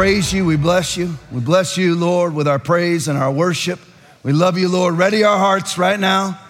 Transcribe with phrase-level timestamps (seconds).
[0.00, 0.46] praise you.
[0.46, 1.14] We bless you.
[1.30, 3.78] We bless you, Lord, with our praise and our worship.
[4.22, 4.94] We love you, Lord.
[4.94, 6.40] Ready our hearts right now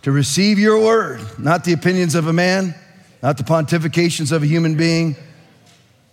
[0.00, 2.74] to receive your word, not the opinions of a man,
[3.22, 5.14] not the pontifications of a human being,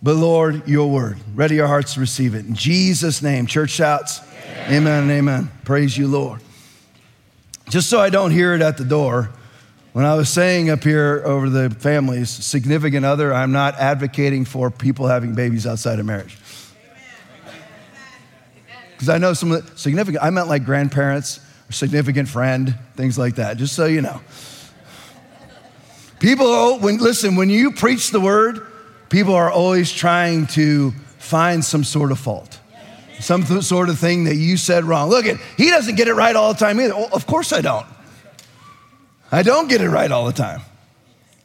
[0.02, 1.16] but Lord, your word.
[1.34, 2.44] Ready our hearts to receive it.
[2.44, 4.20] In Jesus' name, church shouts,
[4.66, 5.50] Amen, amen and amen.
[5.64, 6.42] Praise you, Lord.
[7.70, 9.30] Just so I don't hear it at the door,
[9.94, 14.70] when I was saying up here over the families, significant other, I'm not advocating for
[14.70, 16.36] people having babies outside of marriage.
[18.94, 23.18] Because I know some of the significant, I meant like grandparents or significant friend, things
[23.18, 24.20] like that, just so you know.
[26.20, 28.66] People, when, listen, when you preach the word,
[29.10, 32.58] people are always trying to find some sort of fault,
[33.20, 35.10] some sort of thing that you said wrong.
[35.10, 36.94] Look, at he doesn't get it right all the time either.
[36.94, 37.86] Well, of course I don't.
[39.30, 40.60] I don't get it right all the time.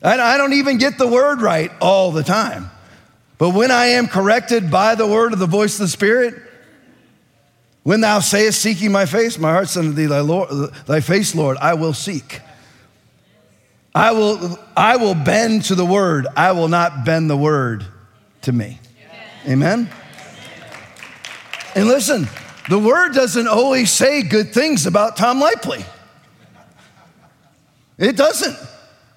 [0.02, 2.69] I don't even get the word right all the time.
[3.37, 6.41] But when I am corrected by the word of the voice of the Spirit,
[7.83, 10.49] when thou sayest, Seeking my face, my heart said unto thee, thy, Lord,
[10.85, 12.41] thy face, Lord, I will seek.
[13.95, 16.27] I will, I will bend to the word.
[16.36, 17.86] I will not bend the word
[18.44, 18.80] to me.
[19.47, 19.89] Amen?
[21.75, 22.27] And listen,
[22.69, 25.86] the word doesn't always say good things about Tom Laipply.
[27.97, 28.55] It doesn't.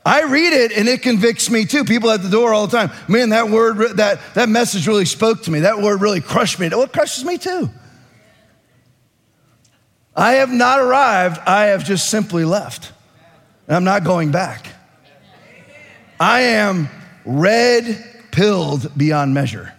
[0.05, 1.85] I read it and it convicts me too.
[1.85, 5.43] People at the door all the time, man, that word, that, that message really spoke
[5.43, 5.61] to me.
[5.61, 6.69] That word really crushed me.
[6.69, 7.71] Well, it crushes me too.
[10.15, 12.93] I have not arrived, I have just simply left.
[13.67, 14.69] And I'm not going back.
[16.21, 16.89] I am
[17.25, 19.73] red pilled beyond measure.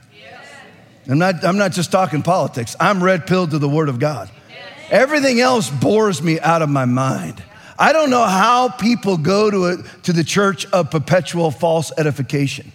[1.08, 4.30] I'm not, I'm not just talking politics, I'm red pilled to the Word of God.
[4.90, 7.44] Everything else bores me out of my mind.
[7.78, 12.72] I don't know how people go to, it, to the church of perpetual false edification.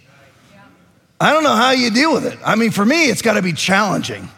[1.19, 2.37] I don't know how you deal with it.
[2.45, 4.29] I mean, for me, it's got to be challenging.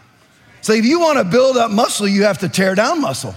[0.61, 3.35] So if you want to build up muscle, you have to tear down muscle.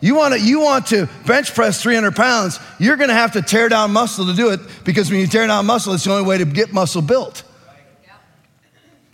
[0.00, 3.42] You want to, you want to bench press 300 pounds, you're going to have to
[3.42, 6.26] tear down muscle to do it because when you tear down muscle, it's the only
[6.26, 7.44] way to get muscle built.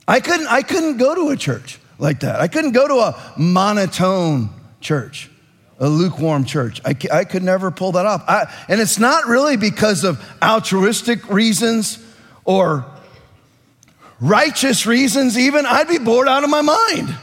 [0.06, 2.40] I couldn't, I couldn't go to a church like that.
[2.40, 4.48] I couldn't go to a monotone
[4.80, 5.30] church
[5.78, 6.80] a lukewarm church.
[6.84, 8.24] I, I could never pull that off.
[8.26, 12.04] I, and it's not really because of altruistic reasons
[12.44, 12.84] or
[14.20, 15.66] righteous reasons, even.
[15.66, 17.16] I'd be bored out of my mind.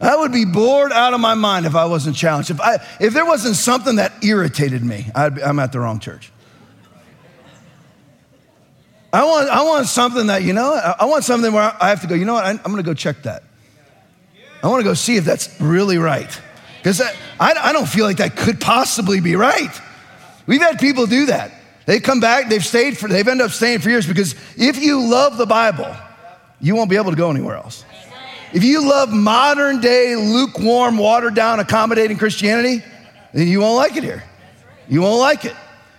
[0.00, 2.50] I would be bored out of my mind if I wasn't challenged.
[2.50, 6.30] If, I, if there wasn't something that irritated me, be, I'm at the wrong church.
[9.12, 12.06] I want, I want something that, you know, I want something where I have to
[12.06, 13.44] go, you know what, I'm gonna go check that.
[14.62, 16.40] I wanna go see if that's really right.
[16.78, 19.80] Because I, I don't feel like that could possibly be right.
[20.46, 21.52] We've had people do that.
[21.86, 25.08] They come back, they've stayed for, they've ended up staying for years because if you
[25.08, 25.96] love the Bible,
[26.60, 27.84] you won't be able to go anywhere else.
[28.56, 32.82] If you love modern day, lukewarm, watered down, accommodating Christianity,
[33.34, 34.24] then you won't like it here.
[34.88, 35.54] You won't like it.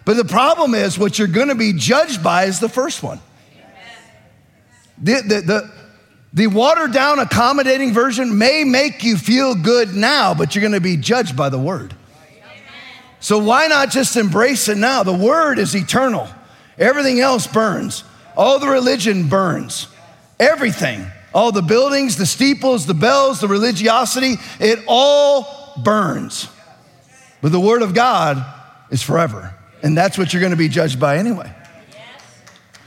[0.05, 3.19] But the problem is, what you're going to be judged by is the first one.
[4.97, 5.71] The, the, the,
[6.33, 10.81] the watered down, accommodating version may make you feel good now, but you're going to
[10.81, 11.93] be judged by the word.
[13.19, 15.03] So why not just embrace it now?
[15.03, 16.27] The word is eternal.
[16.79, 18.03] Everything else burns.
[18.35, 19.85] All the religion burns.
[20.39, 21.05] Everything.
[21.37, 26.49] All the buildings, the steeples, the bells, the religiosity, it all burns.
[27.43, 28.43] But the word of God
[28.89, 29.53] is forever.
[29.83, 31.53] And that's what you're going to be judged by anyway.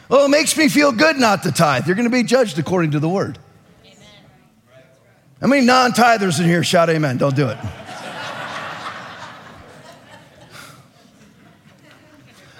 [0.08, 1.86] Well, it makes me feel good not to tithe.
[1.86, 3.38] You're going to be judged according to the word.
[5.40, 7.18] How many non tithers in here shout amen?
[7.18, 7.58] Don't do it.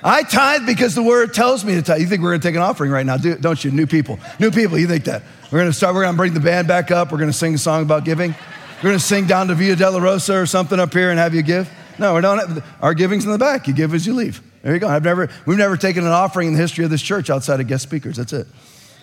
[0.05, 2.01] I tithe because the word tells me to tithe.
[2.01, 3.73] You think we're going to take an offering right now, don't you?
[3.73, 4.21] New people.
[4.39, 5.25] New people, you think that.
[5.51, 7.11] We're going to start, we're going to bring the band back up.
[7.11, 8.37] We're going to sing a song about giving.
[8.77, 11.43] We're going to sing down to Via Rosa or something up here and have you
[11.43, 11.69] give.
[11.99, 13.67] No, we don't have, our giving's in the back.
[13.67, 14.41] You give as you leave.
[14.63, 14.87] There you go.
[14.87, 17.67] I've never, we've never taken an offering in the history of this church outside of
[17.67, 18.17] guest speakers.
[18.17, 18.47] That's it.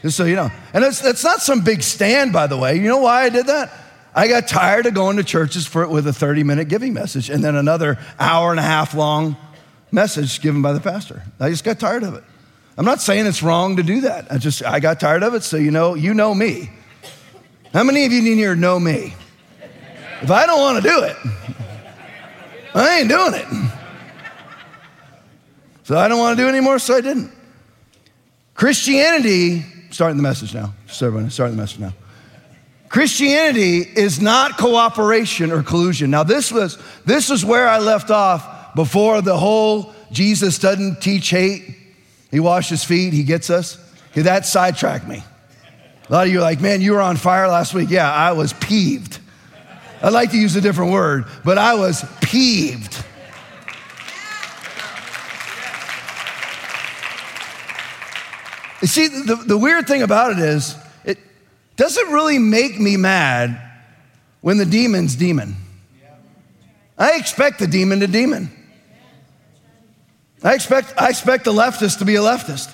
[0.01, 0.49] Just so you know.
[0.73, 2.75] And that's not some big stand, by the way.
[2.77, 3.69] You know why I did that?
[4.15, 7.43] I got tired of going to churches for, with a 30 minute giving message and
[7.43, 9.35] then another hour and a half long
[9.91, 11.23] message given by the pastor.
[11.41, 12.23] I just got tired of it.
[12.77, 14.31] I'm not saying it's wrong to do that.
[14.31, 15.43] I just, I got tired of it.
[15.43, 16.69] So, you know, you know me.
[17.73, 19.15] How many of you in here know me?
[20.21, 21.15] If I don't want to do it,
[22.73, 23.71] I ain't doing it.
[25.83, 27.31] So I don't want to do anymore, so I didn't.
[28.53, 30.73] Christianity, starting the message now.
[30.87, 31.93] Just everyone, starting the message now.
[32.89, 36.09] Christianity is not cooperation or collusion.
[36.09, 41.29] Now, this was this was where I left off before the whole Jesus doesn't teach
[41.29, 41.76] hate.
[42.31, 43.77] He washes feet, he gets us.
[44.13, 45.23] That sidetracked me.
[46.09, 47.89] A lot of you are like, man, you were on fire last week.
[47.89, 49.19] Yeah, I was peeved.
[50.01, 53.03] I'd like to use a different word, but I was peeved.
[58.81, 61.17] You see, the, the weird thing about it is, it
[61.75, 63.59] doesn't really make me mad
[64.41, 65.55] when the demon's demon.
[66.97, 68.51] I expect the demon to demon.
[70.43, 72.73] I expect, I expect the leftist to be a leftist.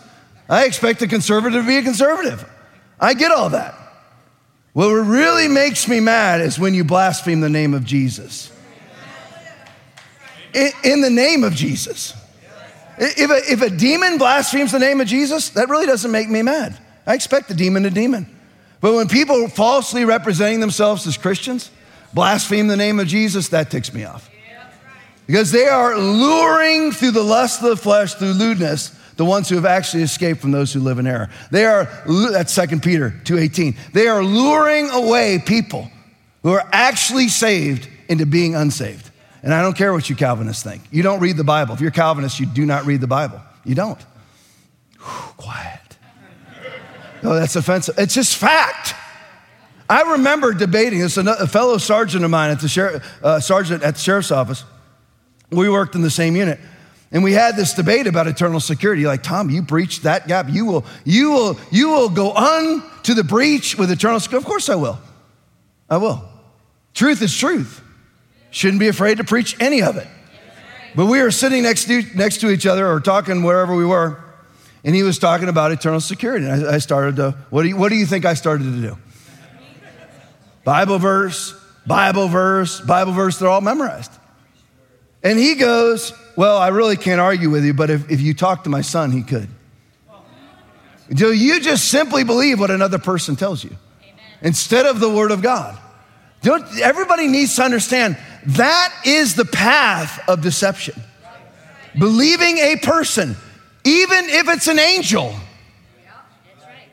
[0.49, 2.47] I expect the conservative to be a conservative.
[2.99, 3.75] I get all that.
[4.73, 8.51] What really makes me mad is when you blaspheme the name of Jesus.
[10.53, 12.13] In, in the name of Jesus.
[12.97, 16.41] If a, if a demon blasphemes the name of Jesus, that really doesn't make me
[16.41, 16.77] mad.
[17.05, 18.27] I expect the demon to demon.
[18.81, 21.71] But when people falsely representing themselves as Christians
[22.13, 24.29] blaspheme the name of Jesus, that ticks me off.
[25.27, 29.55] Because they are luring through the lust of the flesh, through lewdness, the ones who
[29.55, 31.29] have actually escaped from those who live in error.
[31.51, 31.85] They are,
[32.31, 33.75] that's 2 Peter 2.18.
[33.93, 35.89] They are luring away people
[36.41, 39.09] who are actually saved into being unsaved.
[39.43, 40.83] And I don't care what you Calvinists think.
[40.91, 41.73] You don't read the Bible.
[41.73, 43.41] If you're Calvinist, you do not read the Bible.
[43.65, 43.99] You don't.
[44.99, 45.79] Whew, quiet.
[47.21, 47.95] No, that's offensive.
[47.97, 48.95] It's just fact.
[49.89, 51.17] I remember debating this.
[51.17, 54.63] A fellow sergeant of mine at the sheriff, uh, sergeant at the sheriff's office.
[55.55, 56.59] We worked in the same unit.
[57.11, 59.05] And we had this debate about eternal security.
[59.05, 60.47] Like, Tom, you breached that gap.
[60.49, 64.43] You will, you will, you will go on to the breach with eternal security.
[64.43, 64.99] Of course I will.
[65.89, 66.27] I will.
[66.95, 67.81] Truth is truth.
[68.49, 70.07] Shouldn't be afraid to preach any of it.
[70.95, 74.23] But we were sitting next to, next to each other or talking wherever we were,
[74.83, 76.45] and he was talking about eternal security.
[76.45, 78.81] And I, I started to, what do, you, what do you think I started to
[78.81, 78.97] do?
[80.63, 81.53] Bible verse,
[81.85, 84.11] Bible verse, Bible verse, they're all memorized.
[85.23, 88.65] And he goes, Well, I really can't argue with you, but if, if you talk
[88.65, 89.47] to my son, he could.
[91.09, 94.15] Do you just simply believe what another person tells you Amen.
[94.41, 95.77] instead of the word of God?
[96.41, 100.95] Don't, everybody needs to understand that is the path of deception.
[101.97, 103.35] Believing a person,
[103.85, 105.33] even if it's an angel.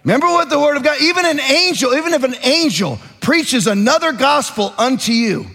[0.04, 4.12] Remember what the word of God, even an angel, even if an angel preaches another
[4.12, 5.46] gospel unto you,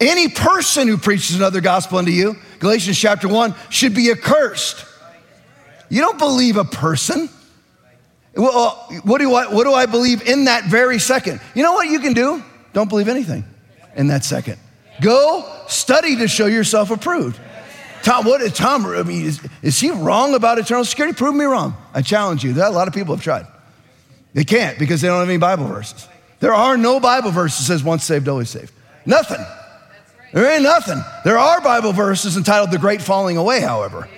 [0.00, 4.84] any person who preaches another gospel unto you, Galatians chapter 1, should be accursed.
[5.88, 7.28] You don't believe a person.
[8.34, 11.40] Well, uh, what do, I, what do I believe in that very second?
[11.54, 12.42] You know what you can do?
[12.72, 13.44] Don't believe anything
[13.96, 14.58] in that second.
[15.00, 17.40] Go study to show yourself approved.
[18.02, 18.86] Tom, what is Tom?
[18.86, 21.16] I mean, is, is he wrong about eternal security?
[21.16, 21.74] Prove me wrong.
[21.92, 22.54] I challenge you.
[22.54, 23.46] That a lot of people have tried.
[24.34, 26.06] They can't because they don't have any Bible verses.
[26.40, 28.72] There are no Bible verses that says once saved, always saved.
[29.04, 29.44] Nothing.
[30.32, 31.02] There ain't nothing.
[31.24, 34.08] There are Bible verses entitled The Great Falling Away, however.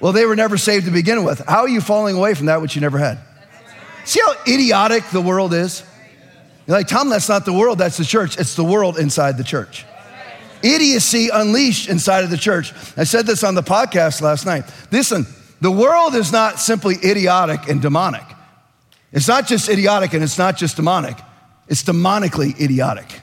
[0.00, 1.40] Well, they were never saved to begin with.
[1.46, 3.18] How are you falling away from that which you never had?
[4.04, 5.84] See how idiotic the world is?
[6.66, 8.38] You're like, Tom, that's not the world, that's the church.
[8.38, 9.86] It's the world inside the church.
[10.62, 12.72] Idiocy unleashed inside of the church.
[12.96, 14.64] I said this on the podcast last night.
[14.90, 15.26] Listen,
[15.60, 18.24] the world is not simply idiotic and demonic.
[19.12, 21.16] It's not just idiotic and it's not just demonic,
[21.68, 23.21] it's demonically idiotic.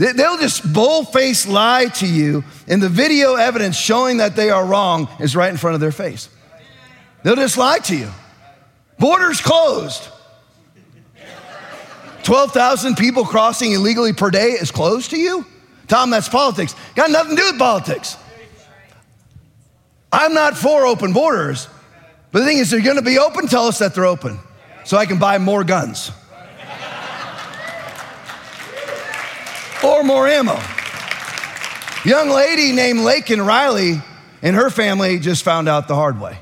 [0.00, 5.10] They'll just bold-faced lie to you, and the video evidence showing that they are wrong
[5.20, 6.30] is right in front of their face.
[7.22, 8.10] They'll just lie to you.
[8.98, 10.08] Borders closed.
[12.22, 15.44] 12,000 people crossing illegally per day is closed to you?
[15.86, 16.74] Tom, that's politics.
[16.94, 18.16] Got nothing to do with politics.
[20.10, 21.68] I'm not for open borders,
[22.32, 24.38] but the thing is, they're gonna be open, tell us that they're open
[24.84, 26.10] so I can buy more guns.
[29.84, 30.58] Or more ammo.
[32.04, 34.00] Young lady named Laken Riley
[34.42, 36.38] and her family just found out the hard way.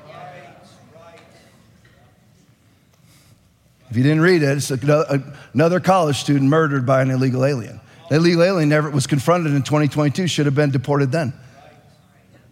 [3.90, 4.70] If you didn't read it, it's
[5.54, 7.80] another college student murdered by an illegal alien.
[8.10, 11.32] The illegal alien never was confronted in 2022, should have been deported then.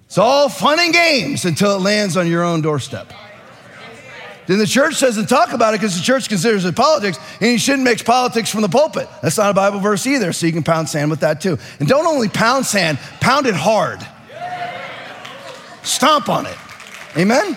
[0.07, 3.13] It's all fun and games until it lands on your own doorstep.
[4.47, 7.59] Then the church doesn't talk about it because the church considers it politics, and you
[7.59, 9.09] shouldn't mix politics from the pulpit.
[9.23, 11.59] That's not a Bible verse either, so you can pound sand with that too.
[11.81, 14.07] And don't only pound sand, pound it hard.
[15.83, 16.57] Stomp on it.
[17.17, 17.57] Amen?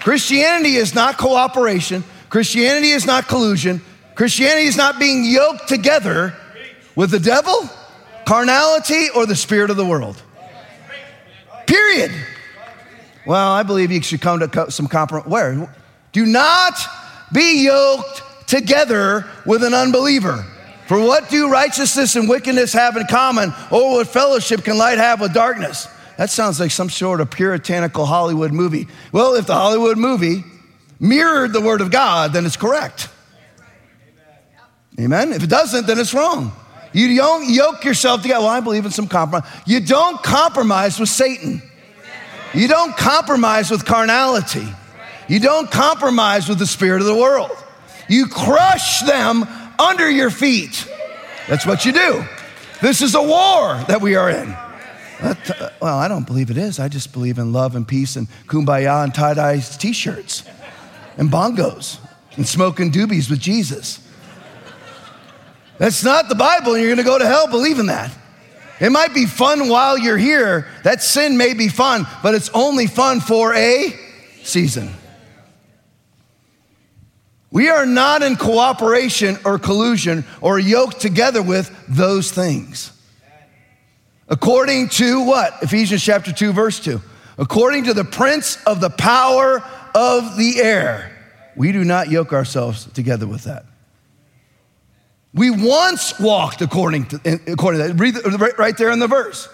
[0.00, 3.82] Christianity is not cooperation, Christianity is not collusion,
[4.14, 6.34] Christianity is not being yoked together
[6.94, 7.68] with the devil,
[8.26, 10.22] carnality, or the spirit of the world.
[11.66, 12.10] Period.
[13.28, 15.26] Well, I believe you should come to some compromise.
[15.26, 15.74] Where?
[16.12, 16.80] Do not
[17.30, 20.46] be yoked together with an unbeliever.
[20.86, 25.20] For what do righteousness and wickedness have in common, or what fellowship can light have
[25.20, 25.86] with darkness?
[26.16, 28.88] That sounds like some sort of puritanical Hollywood movie.
[29.12, 30.42] Well, if the Hollywood movie
[30.98, 33.10] mirrored the Word of God, then it's correct.
[34.98, 35.34] Amen?
[35.34, 36.52] If it doesn't, then it's wrong.
[36.94, 38.40] You don't yoke yourself together.
[38.40, 39.46] Well, I believe in some compromise.
[39.66, 41.60] You don't compromise with Satan.
[42.54, 44.66] You don't compromise with carnality.
[45.28, 47.56] You don't compromise with the spirit of the world.
[48.08, 49.46] You crush them
[49.78, 50.90] under your feet.
[51.48, 52.24] That's what you do.
[52.80, 54.56] This is a war that we are in.
[55.20, 56.78] That, uh, well, I don't believe it is.
[56.78, 60.44] I just believe in love and peace and kumbaya and tie dye t shirts
[61.16, 61.98] and bongos
[62.36, 64.00] and smoking doobies with Jesus.
[65.78, 68.12] That's not the Bible, and you're gonna go to hell believing that.
[68.80, 70.68] It might be fun while you're here.
[70.84, 73.94] That sin may be fun, but it's only fun for a
[74.42, 74.90] season.
[77.50, 82.92] We are not in cooperation or collusion or yoked together with those things.
[84.28, 85.54] According to what?
[85.62, 87.00] Ephesians chapter 2, verse 2.
[87.38, 91.16] According to the prince of the power of the air,
[91.56, 93.64] we do not yoke ourselves together with that.
[95.34, 98.00] We once walked according to, according to that.
[98.00, 99.48] Read right there in the verse.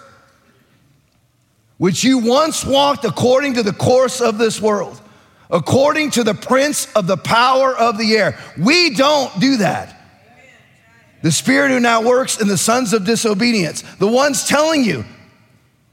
[1.77, 5.01] Which you once walked according to the course of this world,
[5.49, 8.39] according to the prince of the power of the air.
[8.57, 9.91] We don't do that.
[11.21, 15.03] The spirit who now works in the sons of disobedience, the ones telling you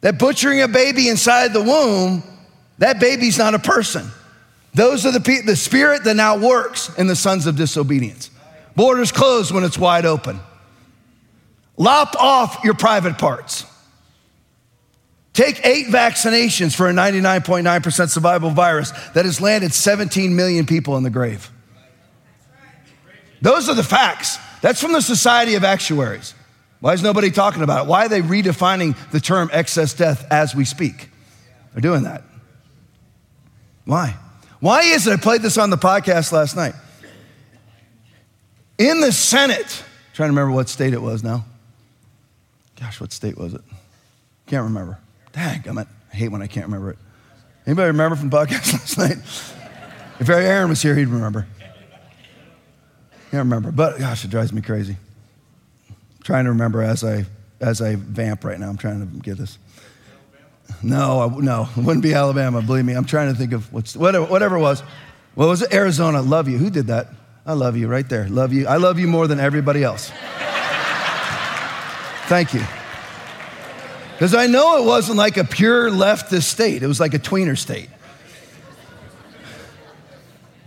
[0.03, 2.23] that butchering a baby inside the womb,
[2.79, 4.07] that baby's not a person.
[4.75, 8.31] Those are the, the spirit that now works in the sons of disobedience.
[8.77, 10.41] Borders closed when it's wide open.
[11.77, 13.67] Lop off your private parts.
[15.33, 21.03] Take eight vaccinations for a 99.9% survival virus that has landed 17 million people in
[21.03, 21.51] the grave.
[23.41, 24.39] Those are the facts.
[24.61, 26.35] That's from the Society of Actuaries.
[26.81, 27.89] Why is nobody talking about it?
[27.89, 31.09] Why are they redefining the term excess death as we speak?
[31.73, 32.25] They're doing that.
[33.85, 34.17] Why?
[34.61, 35.13] Why is it?
[35.13, 36.75] I played this on the podcast last night.
[38.79, 41.45] In the Senate, trying to remember what state it was now.
[42.81, 43.61] Gosh, what state was it?
[44.47, 44.99] Can't remember.
[45.33, 46.99] Dang, I hate when I can't remember it.
[47.67, 49.19] Anybody remember from podcast last night?
[50.21, 51.47] If Aaron was here, he'd remember.
[53.31, 54.97] Can't remember, but gosh, it drives me crazy.
[55.89, 57.25] I'm trying to remember as I
[57.61, 58.69] as I vamp right now.
[58.69, 59.59] I'm trying to get this.
[60.83, 62.61] No, I, no, it wouldn't be Alabama.
[62.61, 64.81] Believe me, I'm trying to think of what's whatever, whatever it was.
[65.35, 65.73] What was it?
[65.73, 66.21] Arizona.
[66.21, 66.59] Love you.
[66.59, 67.09] Who did that?
[67.45, 68.29] I love you right there.
[68.29, 68.67] Love you.
[68.67, 70.13] I love you more than everybody else.
[72.27, 72.63] Thank you.
[74.13, 77.59] Because I know it wasn't like a pure leftist state, it was like a tweener
[77.59, 77.89] state.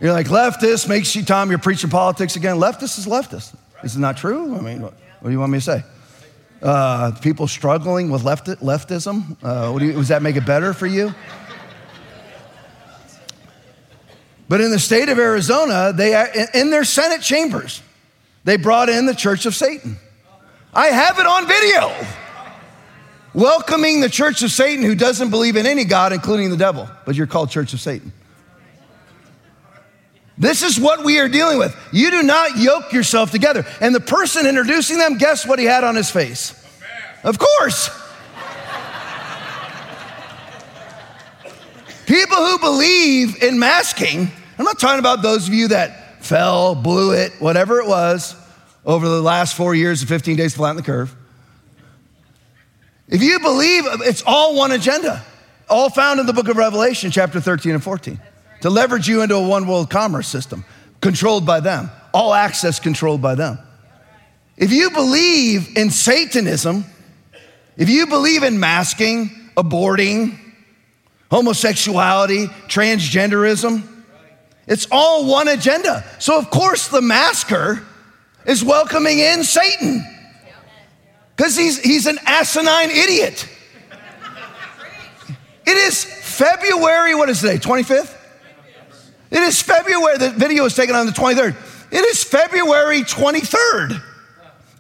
[0.02, 2.58] You're like, leftist makes you, Tom, you're preaching politics again.
[2.58, 3.56] Leftist is leftist.
[3.82, 4.56] Is it not true?
[4.56, 5.84] I mean, what, what do you want me to say?
[6.62, 10.74] Uh, people struggling with left, leftism, uh, what do you, does that make it better
[10.74, 11.14] for you?
[14.48, 16.14] But in the state of Arizona, they
[16.54, 17.82] in their Senate chambers,
[18.44, 19.98] they brought in the Church of Satan.
[20.74, 21.94] I have it on video.
[23.34, 27.16] Welcoming the Church of Satan who doesn't believe in any God, including the devil, but
[27.16, 28.14] you're called Church of Satan.
[30.38, 31.76] This is what we are dealing with.
[31.92, 33.66] You do not yoke yourself together.
[33.80, 36.54] And the person introducing them, guess what he had on his face?
[37.24, 37.90] Of course.
[42.06, 47.14] People who believe in masking, I'm not talking about those of you that fell, blew
[47.14, 48.36] it, whatever it was,
[48.86, 51.16] over the last four years of 15 days to flatten the curve.
[53.08, 55.24] If you believe it's all one agenda,
[55.70, 58.20] all found in the book of Revelation, chapter 13 and 14,
[58.62, 60.64] to leverage you into a one world commerce system
[61.02, 63.60] controlled by them, all access controlled by them.
[64.58, 66.86] If you believe in Satanism,
[67.78, 70.40] if you believe in masking, aborting,
[71.32, 73.84] homosexuality, transgenderism.
[74.68, 76.04] It's all one agenda.
[76.20, 77.84] So, of course, the masker
[78.46, 80.04] is welcoming in Satan
[81.36, 83.48] because he's, he's an asinine idiot.
[85.68, 88.16] It is February, what is today, 25th?
[89.32, 91.56] It is February, the video was taken on the 23rd.
[91.92, 94.02] It is February 23rd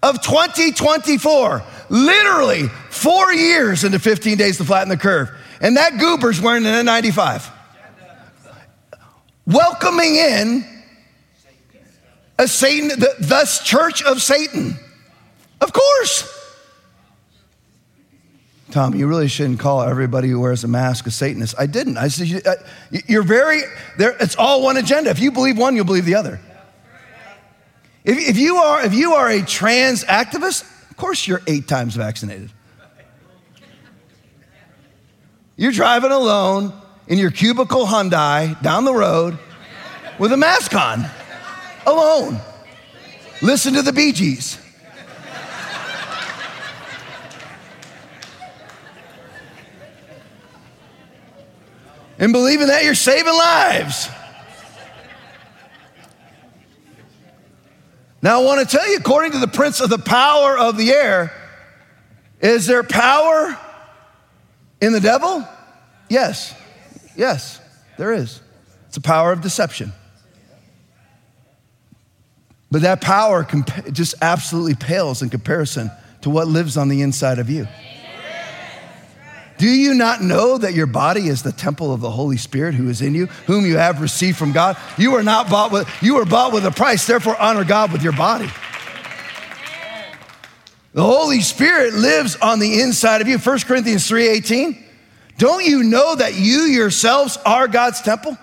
[0.03, 5.29] of 2024, literally four years into 15 days to flatten the curve.
[5.65, 7.49] And that goober's wearing an N95.
[9.47, 10.63] Welcoming in
[12.37, 14.77] a Satan, the, thus church of Satan.
[15.59, 16.31] Of course.
[18.69, 21.55] Tom, you really shouldn't call everybody who wears a mask a Satanist.
[21.57, 21.97] I didn't.
[21.97, 22.53] I said, uh,
[23.07, 23.61] you're very,
[23.97, 25.09] it's all one agenda.
[25.09, 26.39] If you believe one, you'll believe the other.
[28.03, 31.95] If, if, you are, if you are a trans activist, of course you're eight times
[31.95, 32.51] vaccinated.
[35.57, 36.73] You're driving alone
[37.07, 39.37] in your cubicle Hyundai down the road
[40.19, 41.05] with a mask on,
[41.85, 42.39] alone.
[43.41, 44.59] Listen to the Bee Gees.
[52.17, 54.09] and believing that you're saving lives.
[58.21, 60.91] Now, I want to tell you, according to the prince of the power of the
[60.91, 61.31] air,
[62.41, 63.57] is there power
[64.81, 65.47] in the devil?
[66.09, 66.55] Yes.
[67.15, 67.59] Yes,
[67.97, 68.41] there is.
[68.87, 69.93] It's a power of deception.
[72.71, 73.47] But that power
[73.91, 75.91] just absolutely pales in comparison
[76.21, 77.67] to what lives on the inside of you.
[79.57, 82.89] Do you not know that your body is the temple of the Holy Spirit who
[82.89, 84.77] is in you, whom you have received from God?
[84.97, 88.03] You are not bought with, you are bought with a price, therefore honor God with
[88.03, 88.49] your body.
[90.95, 93.37] The Holy Spirit lives on the inside of you.
[93.37, 94.81] 1 Corinthians 3:18.
[95.37, 98.37] Don't you know that you yourselves are God's temple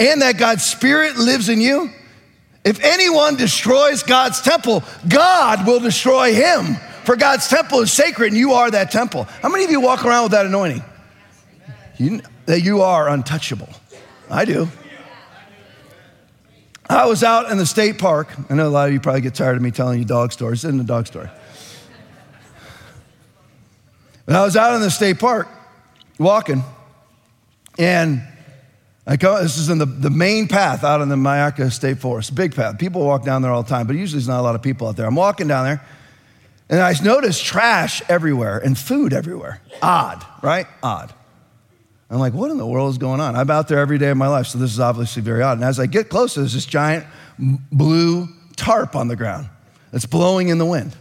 [0.00, 1.92] and that God's Spirit lives in you?
[2.64, 6.76] If anyone destroys God's temple, God will destroy him.
[7.04, 9.28] For God's temple is sacred and you are that temple.
[9.40, 10.82] How many of you walk around with that anointing?
[11.98, 13.68] You, that you are untouchable.
[14.28, 14.68] I do.
[16.90, 18.28] I was out in the state park.
[18.50, 20.62] I know a lot of you probably get tired of me telling you dog stories.
[20.62, 21.30] This isn't a dog story.
[24.32, 25.46] But I was out in the state park
[26.18, 26.64] walking,
[27.76, 28.22] and
[29.06, 32.34] I go, this is in the, the main path out in the Myakka State Forest,
[32.34, 32.78] big path.
[32.78, 34.88] People walk down there all the time, but usually there's not a lot of people
[34.88, 35.04] out there.
[35.04, 35.84] I'm walking down there,
[36.70, 39.60] and I notice trash everywhere and food everywhere.
[39.82, 40.66] Odd, right?
[40.82, 41.12] Odd.
[42.08, 43.36] I'm like, what in the world is going on?
[43.36, 45.58] I'm out there every day of my life, so this is obviously very odd.
[45.58, 47.04] And as I get closer, there's this giant
[47.38, 49.50] blue tarp on the ground.
[49.92, 50.96] It's blowing in the wind.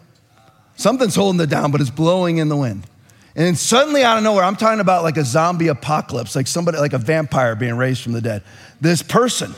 [0.76, 2.88] Something's holding it down, but it's blowing in the wind.
[3.36, 6.78] And then suddenly out of nowhere, I'm talking about like a zombie apocalypse, like somebody,
[6.78, 8.44] like a vampire being raised from the dead.
[8.82, 9.54] This person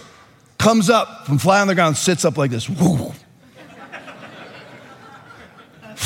[0.58, 2.70] comes up from fly on the ground, sits up like this.
[2.70, 3.14] Woo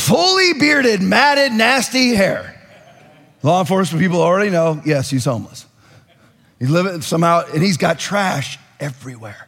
[0.07, 2.53] fully bearded, matted, nasty hair.
[3.43, 5.65] Law enforcement people already know yes, he's homeless.
[6.59, 9.47] He's living somehow, and he's got trash everywhere.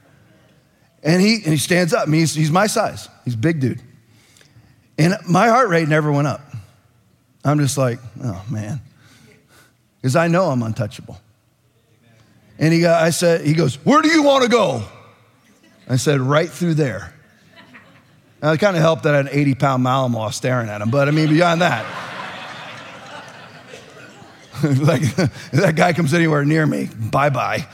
[1.02, 2.08] And he, and he stands up.
[2.08, 3.82] I mean, he's, he's my size, he's big dude.
[4.98, 6.42] And my heart rate never went up.
[7.44, 8.82] I'm just like, oh man,
[10.02, 11.20] because I know I'm untouchable.
[12.58, 14.84] And he, got, I said, he goes, where do you want to go?
[15.88, 17.14] I said, right through there.
[18.42, 20.90] Now, it kind of helped that I had an 80 pound Malinois staring at him,
[20.90, 21.86] but I mean, beyond that,
[24.64, 25.02] like
[25.52, 27.66] that guy comes anywhere near me, bye bye.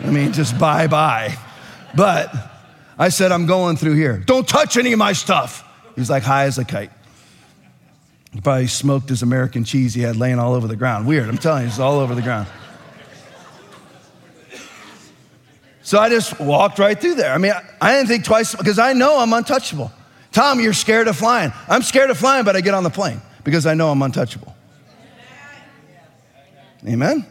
[0.00, 1.36] I mean, just bye bye.
[1.94, 2.34] But
[2.98, 4.18] I said, I'm going through here.
[4.18, 5.64] Don't touch any of my stuff.
[5.96, 6.90] He's like high as a kite.
[8.34, 11.06] He probably smoked his American cheese he had laying all over the ground.
[11.06, 12.48] Weird, I'm telling you, it's all over the ground.
[15.82, 17.32] So I just walked right through there.
[17.32, 19.92] I mean, I didn't think twice because I know I'm untouchable.
[20.32, 21.52] Tom, you're scared of flying.
[21.68, 24.52] I'm scared of flying, but I get on the plane because I know I'm untouchable.
[26.88, 27.24] Amen?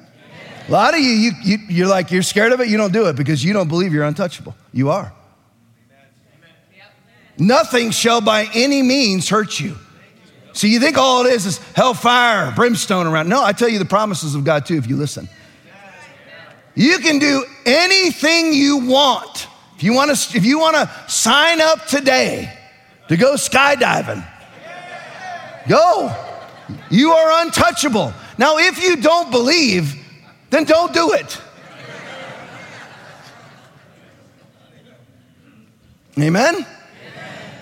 [0.69, 3.07] A lot of you, you, you, you're like, you're scared of it, you don't do
[3.07, 4.55] it because you don't believe you're untouchable.
[4.71, 5.11] You are.
[7.37, 9.75] Nothing shall by any means hurt you.
[10.53, 13.27] So you think all it is is hellfire, brimstone around.
[13.27, 15.27] No, I tell you the promises of God too if you listen.
[16.75, 19.47] You can do anything you want.
[19.75, 22.57] If you want to, if you want to sign up today
[23.09, 24.25] to go skydiving.
[25.67, 26.15] Go.
[26.89, 28.13] You are untouchable.
[28.37, 29.95] Now, if you don't believe,
[30.49, 31.41] then don't do it.
[36.19, 36.65] Amen?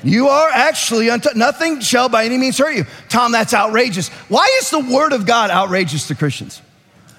[0.04, 1.40] You are actually untouchable.
[1.40, 2.86] Nothing shall by any means hurt you.
[3.10, 4.10] Tom, that's outrageous.
[4.30, 6.62] Why is the word of God outrageous to Christians?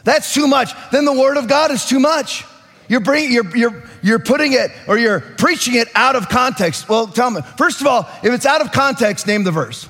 [0.04, 0.72] That's too much.
[0.90, 2.44] Then the word of God is too much.
[2.88, 6.88] You're, bringing, you're, you're, you're putting it or you're preaching it out of context.
[6.88, 9.88] Well, tell me, first of all, if it's out of context, name the verse.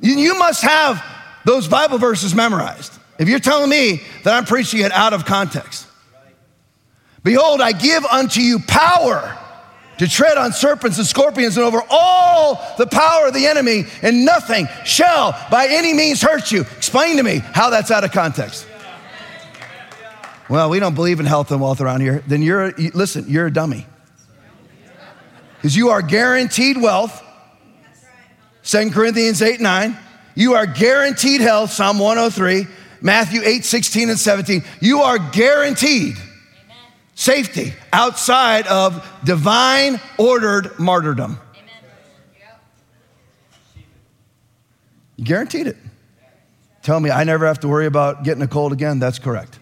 [0.00, 1.04] You must have
[1.44, 2.92] those Bible verses memorized.
[3.18, 5.86] If you're telling me that I'm preaching it out of context,
[7.22, 9.38] behold, I give unto you power
[9.98, 14.24] to tread on serpents and scorpions and over all the power of the enemy, and
[14.24, 16.62] nothing shall by any means hurt you.
[16.76, 18.66] Explain to me how that's out of context.
[20.48, 22.22] Well, we don't believe in health and wealth around here.
[22.26, 23.86] Then you're, listen, you're a dummy.
[25.56, 27.22] Because you are guaranteed wealth.
[28.62, 29.96] 2 Corinthians 8 9.
[30.34, 32.66] You are guaranteed health, Psalm 103,
[33.00, 34.62] Matthew 8 16 and 17.
[34.80, 36.16] You are guaranteed
[37.16, 41.40] safety outside of divine ordered martyrdom.
[45.16, 45.76] You guaranteed it.
[46.82, 49.58] tell me I never have to worry about getting a cold again, that's correct.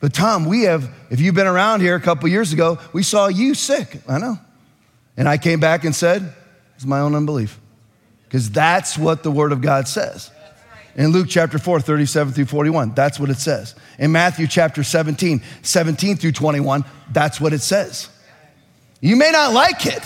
[0.00, 3.28] But Tom, we have, if you've been around here a couple years ago, we saw
[3.28, 4.00] you sick.
[4.08, 4.38] I know.
[5.16, 6.34] And I came back and said,
[6.74, 7.58] it's my own unbelief.
[8.24, 10.30] Because that's what the Word of God says.
[10.96, 13.74] In Luke chapter 4, 37 through 41, that's what it says.
[13.98, 18.08] In Matthew chapter 17, 17 through 21, that's what it says.
[19.00, 20.02] You may not like it.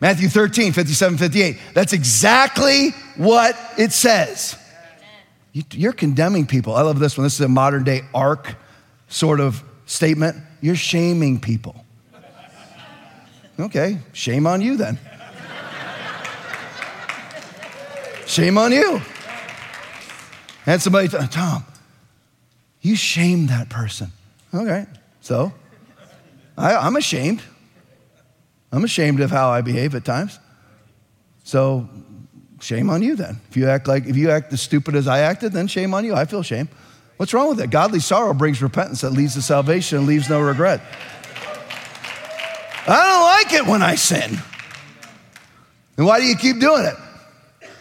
[0.00, 4.56] Matthew 13, 57, 58, that's exactly what it says.
[5.52, 6.74] You're condemning people.
[6.74, 7.24] I love this one.
[7.24, 8.54] This is a modern day ark
[9.08, 10.36] sort of statement.
[10.60, 11.84] You're shaming people.
[13.58, 14.98] Okay, shame on you then.
[18.26, 19.00] Shame on you.
[20.68, 21.64] And somebody, Tom,
[22.82, 24.12] you shamed that person.
[24.52, 24.84] Okay,
[25.22, 25.50] so
[26.58, 27.40] I, I'm ashamed.
[28.70, 30.38] I'm ashamed of how I behave at times.
[31.42, 31.88] So
[32.60, 33.40] shame on you then.
[33.48, 36.04] If you act like if you act as stupid as I acted, then shame on
[36.04, 36.14] you.
[36.14, 36.68] I feel shame.
[37.16, 37.70] What's wrong with it?
[37.70, 40.82] Godly sorrow brings repentance that leads to salvation and leaves no regret.
[42.86, 44.36] I don't like it when I sin.
[45.96, 46.94] And why do you keep doing it?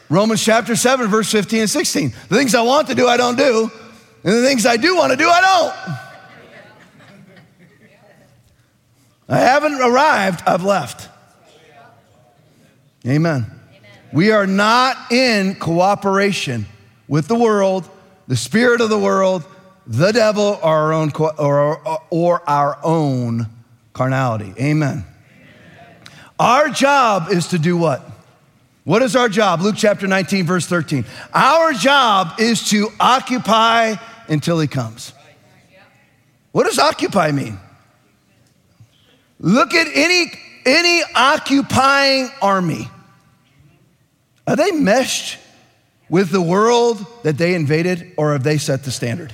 [0.10, 2.14] Romans chapter 7, verse 15 and 16.
[2.30, 3.70] The things I want to do, I don't do.
[4.24, 5.98] And the things I do want to do, I don't.
[9.30, 11.10] I haven't arrived, I've left.
[13.06, 13.46] Amen.
[13.46, 13.52] Amen.
[14.14, 16.66] We are not in cooperation
[17.10, 17.90] with the world,
[18.28, 19.44] the spirit of the world,
[19.86, 23.48] the devil, or our own, or, or our own
[23.94, 24.54] carnality.
[24.60, 25.06] Amen.
[25.06, 25.06] Amen.
[26.40, 28.17] Our job is to do what?
[28.88, 29.60] What is our job?
[29.60, 31.04] Luke chapter 19, verse 13.
[31.34, 33.96] Our job is to occupy
[34.30, 35.12] until he comes.
[36.54, 37.60] What does occupy mean?
[39.42, 40.32] Look at any,
[40.66, 42.88] any occupying army.
[44.48, 45.38] Are they meshed
[46.08, 49.34] with the world that they invaded, or have they set the standard?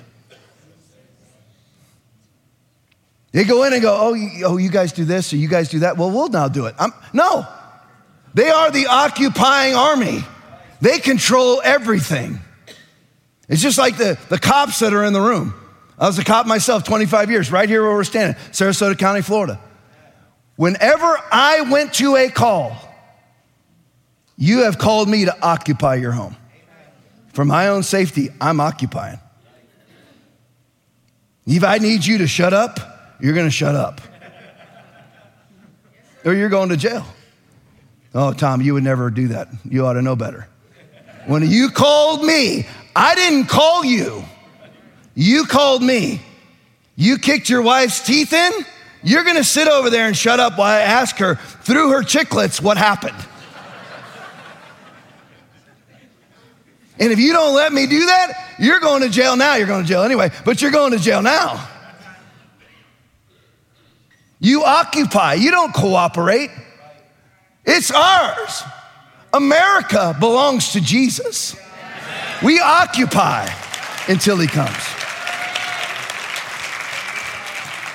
[3.34, 5.70] They go in and go, oh, you, oh, you guys do this or you guys
[5.70, 5.96] do that.
[5.96, 6.74] Well, we'll now do it.
[6.80, 7.48] I'm, no,
[8.34, 10.24] they are the occupying army.
[10.82, 12.40] They control everything.
[13.48, 15.54] It's just like the, the cops that are in the room.
[16.00, 19.62] I was a cop myself 25 years, right here where we're standing, Sarasota County, Florida.
[20.56, 22.76] Whenever I went to a call,
[24.38, 26.36] you have called me to occupy your home.
[27.34, 29.20] For my own safety, I'm occupying.
[31.46, 32.80] If I need you to shut up,
[33.20, 34.02] you're going to shut up.
[36.26, 37.06] Or you're going to jail.
[38.14, 39.48] Oh, Tom, you would never do that.
[39.68, 40.48] You ought to know better.
[41.26, 44.24] When you called me, I didn't call you.
[45.16, 46.22] You called me.
[46.96, 48.52] You kicked your wife's teeth in?
[49.04, 52.62] You're gonna sit over there and shut up while I ask her through her chiclets
[52.62, 53.18] what happened.
[57.00, 59.56] And if you don't let me do that, you're going to jail now.
[59.56, 61.68] You're going to jail anyway, but you're going to jail now.
[64.40, 66.50] You occupy, you don't cooperate.
[67.66, 68.64] It's ours.
[69.34, 71.56] America belongs to Jesus.
[72.44, 73.50] We occupy
[74.08, 74.72] until he comes.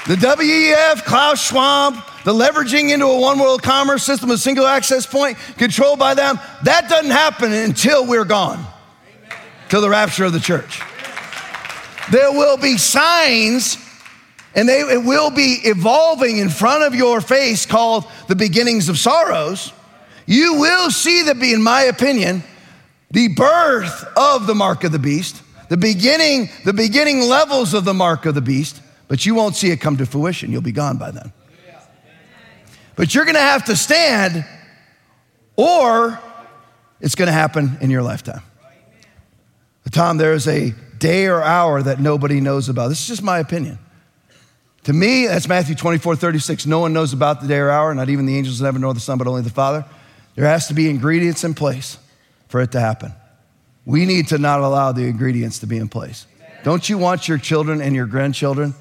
[0.07, 5.05] The WEF, Klaus Schwab, the leveraging into a one world commerce system, a single access
[5.05, 8.65] point controlled by them, that doesn't happen until we're gone,
[9.69, 10.81] till the rapture of the church.
[12.11, 13.77] There will be signs
[14.55, 18.99] and they, it will be evolving in front of your face called the beginnings of
[18.99, 19.73] sorrows.
[20.27, 22.43] You will see that, in my opinion,
[23.11, 27.95] the birth of the mark of the beast, the beginning, the beginning levels of the
[27.95, 30.53] mark of the beast, but you won't see it come to fruition.
[30.53, 31.33] You'll be gone by then.
[32.97, 34.45] But you're gonna have to stand,
[35.57, 36.19] or
[37.01, 38.43] it's gonna happen in your lifetime.
[39.91, 42.89] Tom, there is a day or hour that nobody knows about.
[42.89, 43.79] This is just my opinion.
[44.89, 46.65] To me, that's Matthew 24, 36.
[46.65, 48.95] No one knows about the day or hour, not even the angels in heaven nor
[48.95, 49.85] the Son, but only the Father.
[50.35, 51.99] There has to be ingredients in place
[52.49, 53.13] for it to happen.
[53.85, 56.27] We need to not allow the ingredients to be in place.
[56.65, 58.73] Don't you want your children and your grandchildren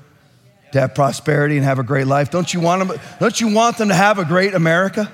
[0.72, 2.32] to have prosperity and have a great life?
[2.32, 5.12] Don't you want them, don't you want them to have a great America?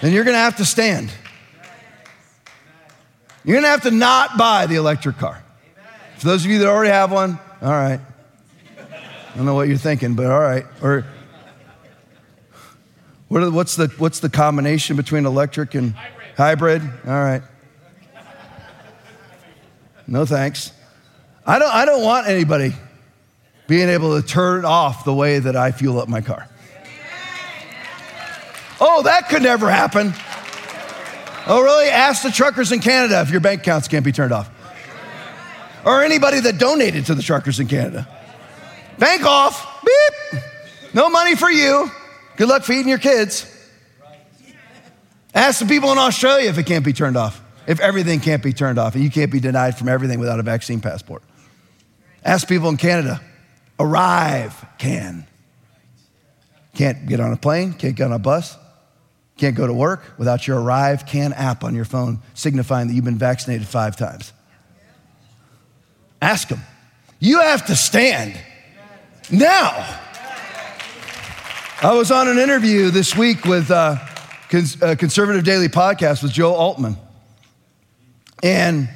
[0.00, 1.12] Then you're going to have to stand.
[3.44, 5.44] You're going to have to not buy the electric car.
[6.16, 8.00] For those of you that already have one, all right.
[9.38, 10.66] I don't know what you're thinking, but all right.
[10.82, 11.06] Or
[13.28, 16.82] what what's, the, what's the combination between electric and hybrid?
[16.82, 16.82] hybrid?
[17.06, 17.42] All right.
[20.08, 20.72] No thanks.
[21.46, 22.74] I don't, I don't want anybody
[23.68, 26.48] being able to turn off the way that I fuel up my car.
[28.80, 30.12] Oh, that could never happen.
[31.46, 31.90] Oh, really?
[31.90, 34.50] Ask the truckers in Canada if your bank accounts can't be turned off.
[35.84, 38.08] or anybody that donated to the truckers in Canada.
[38.98, 40.42] Bank off, beep.
[40.94, 41.90] No money for you.
[42.36, 43.46] Good luck feeding your kids.
[45.34, 48.52] Ask the people in Australia if it can't be turned off, if everything can't be
[48.52, 51.22] turned off, and you can't be denied from everything without a vaccine passport.
[52.24, 53.20] Ask people in Canada.
[53.78, 55.26] Arrive can.
[56.74, 58.56] Can't get on a plane, can't get on a bus,
[59.36, 63.18] can't go to work without your ArriveCAN app on your phone signifying that you've been
[63.18, 64.32] vaccinated five times.
[66.20, 66.60] Ask them.
[67.20, 68.38] You have to stand
[69.30, 70.00] now.
[71.80, 73.96] I was on an interview this week with uh,
[74.48, 76.96] Cons- uh, Conservative Daily Podcast with Joe Oltmann.
[78.42, 78.88] And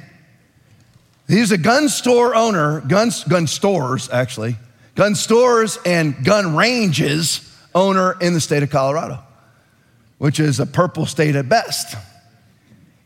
[1.27, 4.57] he's a gun store owner, guns, gun stores actually,
[4.95, 9.19] gun stores and gun ranges owner in the state of Colorado,
[10.17, 11.95] which is a purple state at best.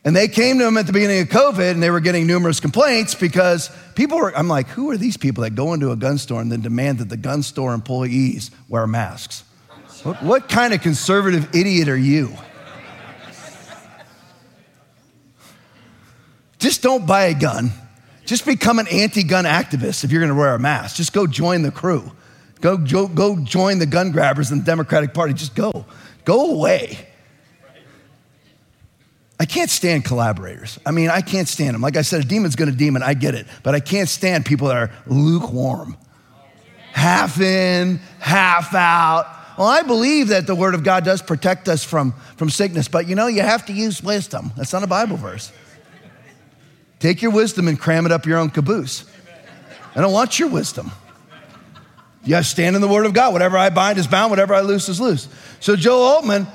[0.07, 2.61] And they came to him at the beginning of COVID and they were getting numerous
[2.61, 6.17] complaints because people were, I'm like, who are these people that go into a gun
[6.17, 9.43] store and then demand that the gun store employees wear masks?
[10.03, 12.31] What, what kind of conservative idiot are you?
[16.57, 17.71] Just don't buy a gun.
[18.25, 20.95] Just become an anti gun activist if you're gonna wear a mask.
[20.95, 22.13] Just go join the crew.
[22.61, 25.33] Go, go, go join the gun grabbers in the Democratic Party.
[25.33, 25.85] Just go.
[26.23, 27.06] Go away.
[29.39, 30.79] I can't stand collaborators.
[30.85, 31.81] I mean, I can't stand them.
[31.81, 33.45] Like I said, a demon's gonna demon, I get it.
[33.63, 35.95] But I can't stand people that are lukewarm.
[36.91, 39.31] Half in, half out.
[39.57, 43.07] Well, I believe that the Word of God does protect us from, from sickness, but
[43.07, 44.51] you know, you have to use wisdom.
[44.55, 45.51] That's not a Bible verse.
[46.99, 49.05] Take your wisdom and cram it up your own caboose.
[49.95, 50.91] I don't want your wisdom.
[52.23, 53.33] You stand in the Word of God.
[53.33, 55.27] Whatever I bind is bound, whatever I loose is loose.
[55.59, 56.47] So, Joe Oltmann,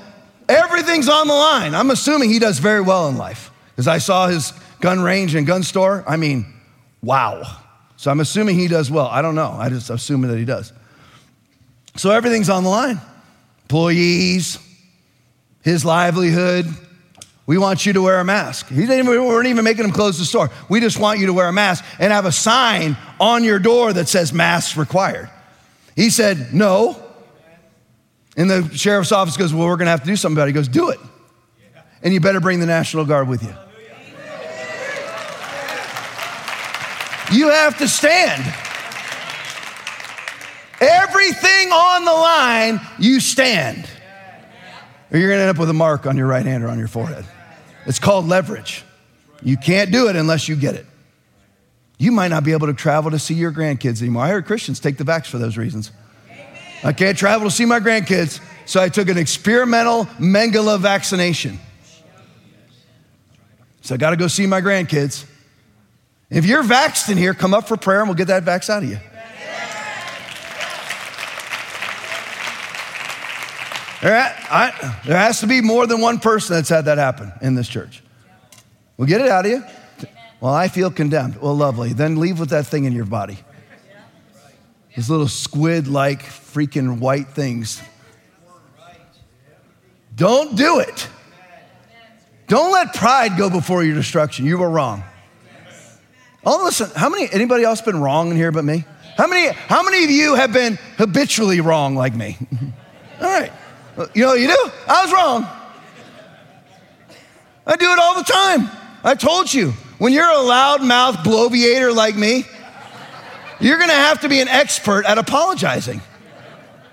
[0.49, 1.75] everything's on the line.
[1.75, 5.47] I'm assuming he does very well in life because I saw his gun range and
[5.47, 6.03] gun store.
[6.07, 6.45] I mean,
[7.01, 7.43] wow.
[7.97, 9.07] So, I'm assuming he does well.
[9.07, 9.51] I don't know.
[9.51, 10.73] I just assume that he does.
[11.95, 12.99] So, everything's on the line
[13.63, 14.59] employees,
[15.63, 16.67] his livelihood,
[17.45, 18.69] we want you to wear a mask.
[18.69, 20.49] He didn't even, we weren't even making him close the store.
[20.69, 23.91] We just want you to wear a mask and have a sign on your door
[23.91, 25.29] that says masks required.
[25.95, 27.02] He said, no.
[28.35, 30.51] And the sheriff's office goes, well, we're going to have to do something about it.
[30.51, 30.99] He goes, do it.
[32.01, 33.53] And you better bring the National Guard with you.
[37.31, 38.43] You have to stand.
[40.81, 43.87] Everything on the line, you stand.
[45.11, 46.77] Or you're going to end up with a mark on your right hand or on
[46.77, 47.25] your forehead.
[47.85, 48.83] It's called leverage.
[49.41, 50.85] You can't do it unless you get it.
[51.97, 54.23] You might not be able to travel to see your grandkids anymore.
[54.23, 55.91] I heard Christians take the vax for those reasons.
[56.83, 61.59] I can't travel to see my grandkids, so I took an experimental Mengele vaccination.
[63.81, 65.25] So I got to go see my grandkids.
[66.29, 68.83] If you're vaxxed in here, come up for prayer and we'll get that vax out
[68.83, 68.99] of you.
[74.01, 77.55] There, I, there has to be more than one person that's had that happen in
[77.55, 78.03] this church.
[78.97, 79.63] We'll get it out of you.
[80.41, 81.41] Well, I feel condemned.
[81.41, 81.93] Well, lovely.
[81.93, 83.37] Then leave with that thing in your body.
[84.95, 87.81] These little squid like freaking white things.
[90.15, 91.07] Don't do it.
[92.47, 94.45] Don't let pride go before your destruction.
[94.45, 95.03] You were wrong.
[96.45, 98.85] Oh, listen, how many, anybody else been wrong in here but me?
[99.17, 102.37] How many, how many of you have been habitually wrong like me?
[103.21, 103.51] All right.
[104.13, 104.71] You know what you do?
[104.87, 105.47] I was wrong.
[107.65, 108.69] I do it all the time.
[109.03, 109.71] I told you.
[109.99, 112.43] When you're a loudmouth bloviator like me,
[113.63, 116.01] you're gonna have to be an expert at apologizing.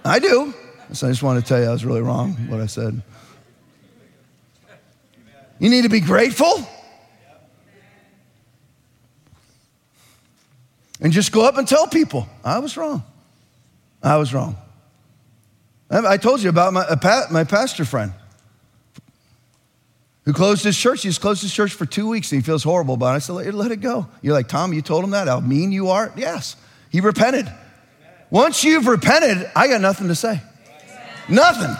[0.05, 0.55] I do.
[0.93, 3.03] So I just want to tell you I was really wrong what I said.
[5.59, 6.67] You need to be grateful.
[11.01, 13.05] And just go up and tell people, I was wrong.
[14.03, 14.57] I was wrong.
[15.91, 16.85] I told you about my,
[17.31, 18.13] my pastor friend
[20.25, 21.03] who closed his church.
[21.03, 23.17] He He's closed his church for two weeks and he feels horrible about it.
[23.17, 24.07] I said, let, let it go.
[24.23, 25.29] You're like, Tom, you told him that?
[25.29, 26.13] How mean you are?
[26.17, 26.57] Yes.
[26.91, 27.51] He repented.
[28.31, 30.41] Once you've repented, I got nothing to say.
[31.29, 31.75] Nothing.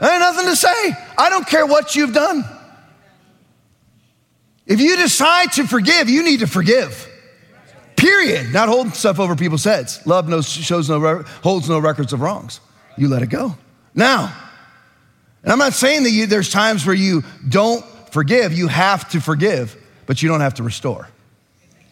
[0.00, 0.96] I have nothing to say.
[1.18, 2.44] I don't care what you've done.
[4.66, 7.08] If you decide to forgive, you need to forgive.
[7.96, 8.52] Period.
[8.52, 10.06] Not holding stuff over people's heads.
[10.06, 12.60] Love no, shows no, holds no records of wrongs
[13.00, 13.56] you let it go.
[13.94, 14.32] Now,
[15.42, 19.20] and I'm not saying that you, there's times where you don't forgive, you have to
[19.20, 19.76] forgive,
[20.06, 21.08] but you don't have to restore.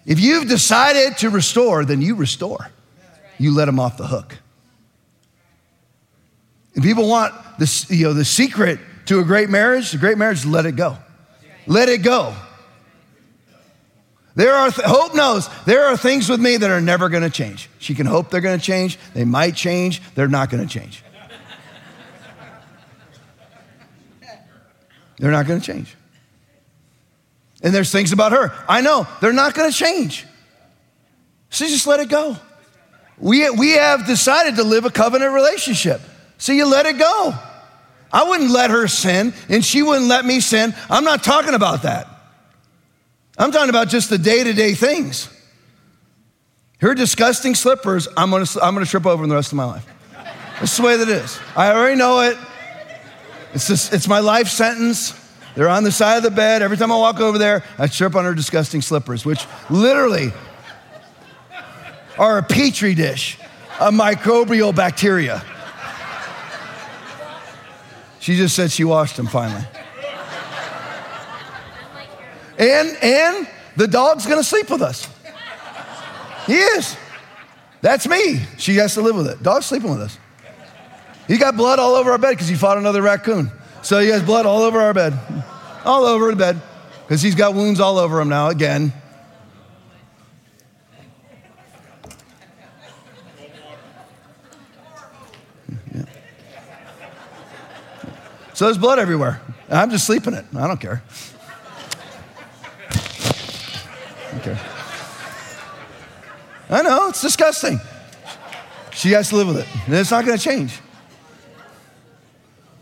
[0.04, 2.70] If you've decided to restore, then you restore.
[3.38, 4.36] You let them off the hook.
[6.74, 10.44] And people want the, you know, the secret to a great marriage, a great marriage,
[10.44, 10.96] let it go.
[11.66, 12.34] Let it go.
[14.34, 17.68] There are, th- Hope knows there are things with me that are never gonna change.
[17.78, 18.98] She can hope they're gonna change.
[19.12, 20.00] They might change.
[20.14, 21.02] They're not gonna change.
[25.18, 25.96] They're not gonna change.
[27.62, 28.52] And there's things about her.
[28.68, 30.26] I know they're not gonna change.
[31.50, 32.36] So just let it go.
[33.18, 36.00] We, we have decided to live a covenant relationship.
[36.36, 37.34] So you let it go.
[38.12, 40.74] I wouldn't let her sin, and she wouldn't let me sin.
[40.88, 42.06] I'm not talking about that.
[43.36, 45.28] I'm talking about just the day to day things.
[46.80, 49.86] Her disgusting slippers, I'm gonna, I'm gonna trip over in the rest of my life.
[50.60, 51.38] That's the way that it is.
[51.56, 52.36] I already know it.
[53.54, 55.14] It's, it's my life sentence.
[55.54, 56.62] They're on the side of the bed.
[56.62, 60.32] Every time I walk over there, I trip on her disgusting slippers, which literally
[62.18, 63.38] are a petri dish
[63.80, 65.42] of microbial bacteria.
[68.20, 69.64] She just said she washed them finally.
[72.58, 75.08] And and the dog's gonna sleep with us.
[76.46, 76.96] He is.
[77.80, 78.40] That's me.
[78.58, 79.42] She has to live with it.
[79.42, 80.18] Dog's sleeping with us.
[81.28, 83.52] He got blood all over our bed because he fought another raccoon.
[83.82, 85.12] So he has blood all over our bed,
[85.84, 86.60] all over the bed,
[87.06, 88.92] because he's got wounds all over him now again.
[98.54, 99.40] So there's blood everywhere.
[99.70, 100.46] I'm just sleeping it.
[100.56, 101.02] I don't care.
[106.70, 107.80] I know, it's disgusting.
[108.92, 109.66] She has to live with it.
[109.86, 110.80] And it's not going to change.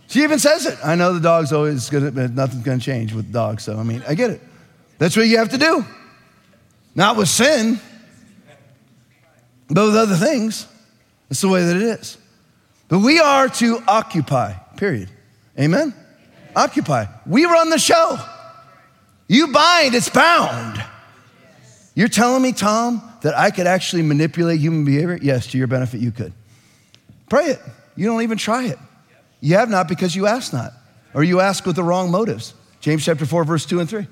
[0.09, 0.79] She even says it.
[0.85, 3.64] I know the dog's always to, nothing's going to change with dogs.
[3.64, 4.40] So, I mean, I get it.
[4.99, 5.85] That's what you have to do.
[6.95, 7.79] Not with sin,
[9.69, 10.66] but with other things.
[11.29, 12.19] It's the way that it is.
[12.88, 15.11] But we are to occupy, period.
[15.59, 15.92] Amen?
[16.55, 17.07] Occupy.
[17.27, 18.19] We run the show.
[19.29, 20.83] You bind, it's bound.
[21.95, 25.19] You're telling me, Tom, that I could actually manipulate human behavior?
[25.21, 26.33] Yes, to your benefit, you could.
[27.29, 27.61] Pray it.
[27.97, 28.79] You don't even try it.
[29.46, 30.72] You have not because you ask not,
[31.14, 32.52] or you ask with the wrong motives.
[32.80, 34.09] James chapter 4, verse 2 and 3.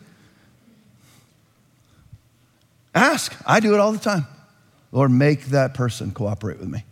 [2.94, 3.34] Ask.
[3.44, 4.28] I do it all the time.
[4.92, 6.84] Lord, make that person cooperate with me.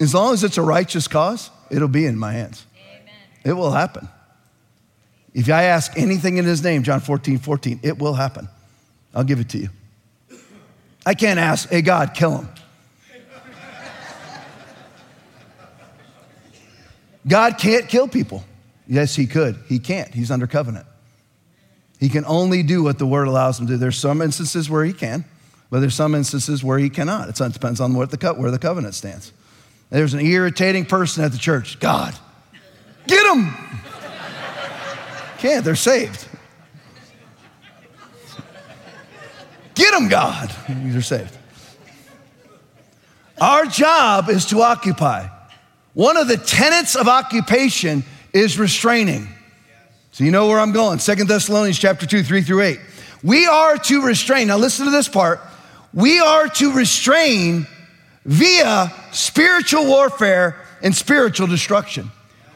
[0.00, 2.66] As long as it's a righteous cause, it'll be in my hands.
[2.76, 3.14] Amen.
[3.44, 4.08] It will happen.
[5.34, 8.48] If I ask anything in his name, John 14, 14, it will happen.
[9.14, 9.68] I'll give it to you.
[11.06, 12.48] I can't ask, hey, God, kill him.
[17.26, 18.44] God can't kill people.
[18.86, 19.56] Yes, he could.
[19.68, 20.12] He can't.
[20.14, 20.86] He's under covenant.
[21.98, 23.76] He can only do what the word allows him to do.
[23.78, 25.24] There's some instances where he can,
[25.70, 27.28] but there's some instances where he cannot.
[27.28, 29.32] It depends on what the, where the covenant stands.
[29.90, 31.80] There's an irritating person at the church.
[31.80, 32.14] God,
[33.06, 33.52] get them.
[35.38, 36.28] Can't, they're saved.
[39.74, 40.54] Get them, God.
[40.68, 41.36] They're saved.
[43.40, 45.28] Our job is to occupy.
[45.96, 48.04] One of the tenets of occupation
[48.34, 49.28] is restraining.
[50.12, 50.98] So you know where I'm going.
[50.98, 52.80] Second Thessalonians chapter 2, 3 through 8.
[53.22, 54.48] We are to restrain.
[54.48, 55.40] Now listen to this part.
[55.94, 57.66] We are to restrain
[58.26, 62.10] via spiritual warfare and spiritual destruction.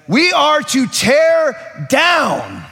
[0.06, 2.62] We are to tear down.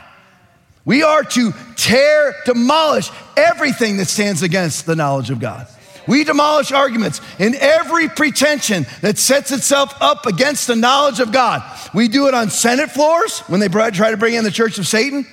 [0.85, 5.67] We are to tear, demolish everything that stands against the knowledge of God.
[6.09, 11.62] We demolish arguments and every pretension that sets itself up against the knowledge of God.
[11.94, 14.87] We do it on Senate floors when they try to bring in the church of
[14.87, 15.27] Satan,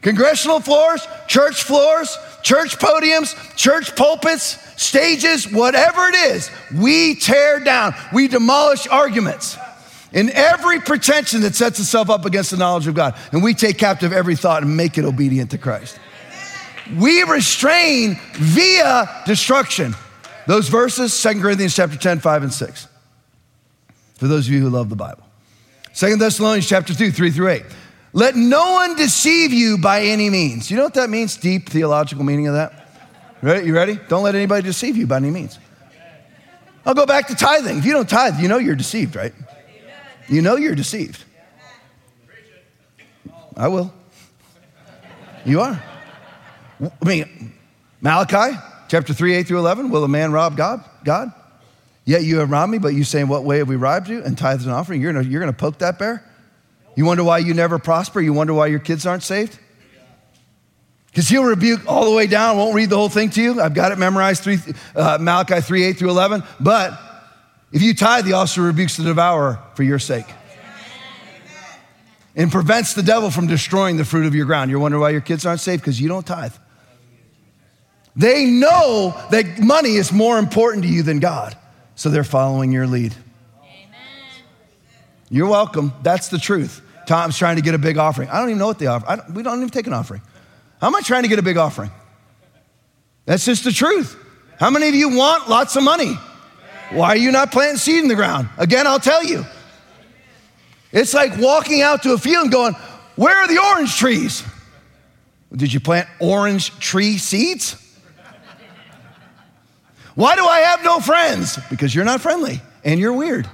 [0.00, 7.94] congressional floors, church floors, church podiums, church pulpits, stages, whatever it is, we tear down,
[8.14, 9.58] we demolish arguments
[10.12, 13.16] and every pretension that sets itself up against the knowledge of God.
[13.32, 15.98] And we take captive every thought and make it obedient to Christ.
[16.98, 19.94] We restrain via destruction.
[20.46, 22.88] Those verses, 2 Corinthians chapter 10, 5 and 6.
[24.14, 25.22] For those of you who love the Bible.
[25.94, 27.62] 2 Thessalonians chapter 2, 3 through 8.
[28.12, 30.70] Let no one deceive you by any means.
[30.70, 31.36] You know what that means?
[31.36, 32.88] Deep theological meaning of that?
[33.42, 33.66] Ready?
[33.66, 33.98] You ready?
[34.08, 35.58] Don't let anybody deceive you by any means.
[36.84, 37.78] I'll go back to tithing.
[37.78, 39.32] If you don't tithe, you know you're deceived, right?
[40.28, 41.24] You know you're deceived.
[43.56, 43.92] I will.
[45.44, 45.82] You are.
[46.80, 47.52] I mean,
[48.00, 48.56] Malachi
[48.90, 49.90] chapter 3, 8 through 11.
[49.90, 50.84] Will a man rob God?
[51.04, 51.32] God?
[52.04, 54.22] Yet you have robbed me, but you say, In what way have we robbed you?
[54.22, 55.00] And tithes and offering.
[55.00, 56.24] You're gonna, you're gonna poke that bear?
[56.96, 58.20] You wonder why you never prosper?
[58.20, 59.56] You wonder why your kids aren't saved?
[61.06, 62.56] Because he'll rebuke all the way down.
[62.56, 63.60] Won't read the whole thing to you.
[63.60, 64.58] I've got it memorized, three,
[64.94, 66.42] uh, Malachi 3, 8 through 11.
[66.58, 66.98] But
[67.72, 70.26] if you tithe, he also rebukes the devourer for your sake.
[72.36, 74.70] And prevents the devil from destroying the fruit of your ground.
[74.70, 75.82] You're wondering why your kids aren't saved?
[75.82, 76.54] Because you don't tithe.
[78.16, 81.56] They know that money is more important to you than God,
[81.94, 83.14] so they're following your lead.
[83.62, 83.98] Amen.
[85.30, 85.92] You're welcome.
[86.02, 86.82] That's the truth.
[87.06, 88.28] Tom's trying to get a big offering.
[88.28, 89.06] I don't even know what they offer.
[89.06, 90.22] Don't, we don't even take an offering.
[90.80, 91.90] How am I trying to get a big offering?
[93.26, 94.16] That's just the truth.
[94.58, 96.14] How many of you want lots of money?
[96.90, 98.48] Why are you not planting seed in the ground?
[98.58, 99.44] Again, I'll tell you.
[100.92, 102.74] It's like walking out to a field and going,
[103.14, 104.42] Where are the orange trees?
[105.54, 107.76] Did you plant orange tree seeds?
[110.14, 111.58] Why do I have no friends?
[111.70, 113.48] Because you're not friendly and you're weird.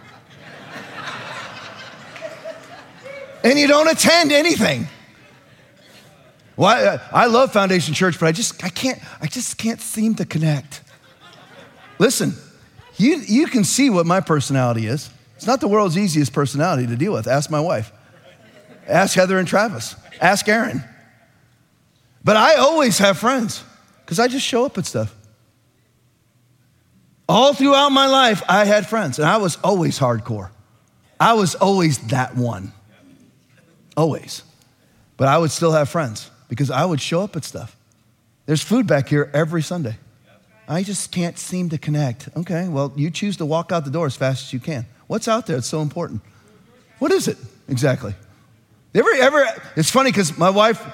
[3.44, 4.88] and you don't attend anything.
[6.57, 9.80] Well, I, uh, I, love Foundation Church, but I just I can't I just can't
[9.80, 10.82] seem to connect.
[11.98, 12.34] Listen,
[12.96, 15.11] you you can see what my personality is.
[15.36, 17.26] It's not the world's easiest personality to deal with.
[17.26, 17.92] Ask my wife.
[18.88, 19.96] Ask Heather and Travis.
[20.20, 20.82] Ask Aaron.
[22.24, 23.62] But I always have friends
[24.04, 25.14] because I just show up at stuff.
[27.29, 30.51] All throughout my life, I had friends, and I was always hardcore.
[31.18, 32.72] I was always that one.
[33.97, 34.43] Always.
[35.16, 37.77] But I would still have friends because I would show up at stuff.
[38.45, 39.97] There's food back here every Sunday.
[40.68, 42.29] I just can't seem to connect.
[42.37, 44.87] Okay, well, you choose to walk out the door as fast as you can.
[45.07, 45.57] What's out there?
[45.57, 46.22] It's so important.
[46.99, 48.14] What is it exactly?
[48.95, 49.47] Ever, ever,
[49.77, 50.85] it's funny because my wife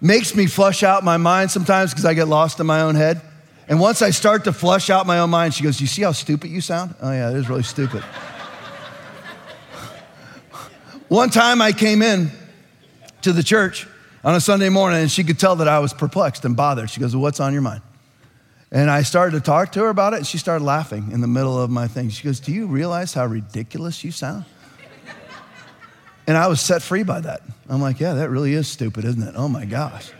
[0.00, 3.20] makes me flush out my mind sometimes because I get lost in my own head.
[3.68, 6.12] And once I start to flush out my own mind, she goes, You see how
[6.12, 6.94] stupid you sound?
[7.02, 8.02] Oh, yeah, it is really stupid.
[11.08, 12.30] One time I came in
[13.22, 13.86] to the church
[14.24, 16.88] on a Sunday morning and she could tell that I was perplexed and bothered.
[16.88, 17.82] She goes, well, What's on your mind?
[18.70, 21.26] And I started to talk to her about it and she started laughing in the
[21.26, 22.08] middle of my thing.
[22.08, 24.46] She goes, Do you realize how ridiculous you sound?
[26.26, 27.40] And I was set free by that.
[27.70, 29.34] I'm like, Yeah, that really is stupid, isn't it?
[29.36, 30.10] Oh my gosh.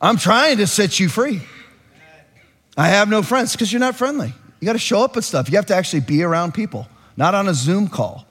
[0.00, 1.40] I'm trying to set you free.
[2.76, 4.34] I have no friends because you're not friendly.
[4.60, 5.50] You got to show up at stuff.
[5.50, 6.86] You have to actually be around people,
[7.16, 8.24] not on a Zoom call,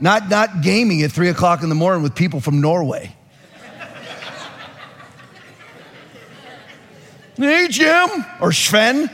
[0.00, 3.14] not, not gaming at three o'clock in the morning with people from Norway.
[7.36, 8.08] hey, Jim,
[8.40, 9.04] or Sven.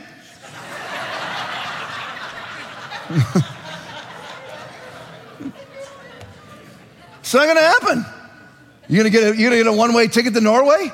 [7.19, 8.05] it's not going to happen.
[8.87, 10.91] You're going to get a, a one way ticket to Norway?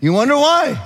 [0.00, 0.80] You wonder why?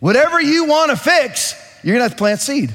[0.00, 2.74] Whatever you want to fix, you're going to have to plant seed.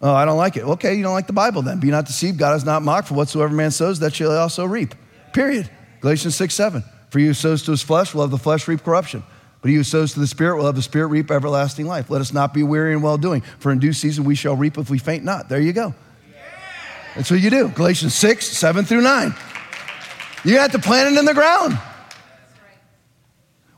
[0.00, 0.62] Oh, I don't like it.
[0.62, 1.80] Okay, you don't like the Bible then.
[1.80, 2.38] Be not deceived.
[2.38, 3.08] God is not mocked.
[3.08, 4.94] For whatsoever man sows, that shall also reap.
[5.32, 5.68] Period.
[6.00, 6.84] Galatians 6 7.
[7.10, 9.24] For you who sows to his flesh will have the flesh reap corruption.
[9.60, 12.10] But he who sows to the Spirit will have the Spirit reap everlasting life.
[12.10, 14.78] Let us not be weary in well doing, for in due season we shall reap
[14.78, 15.48] if we faint not.
[15.48, 15.94] There you go.
[17.16, 17.68] That's what you do.
[17.68, 19.34] Galatians 6, 7 through 9.
[20.44, 21.76] You have to plant it in the ground.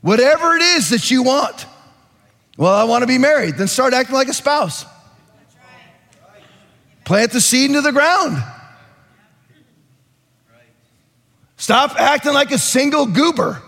[0.01, 1.65] Whatever it is that you want.
[2.57, 3.57] Well, I want to be married.
[3.57, 4.85] Then start acting like a spouse.
[7.05, 8.43] Plant the seed into the ground.
[11.57, 13.61] Stop acting like a single goober.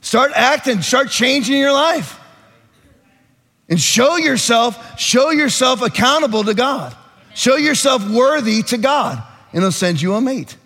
[0.00, 2.18] Start acting, start changing your life.
[3.68, 6.96] And show yourself, show yourself accountable to God.
[7.34, 9.22] Show yourself worthy to God,
[9.52, 10.56] and He'll send you a mate.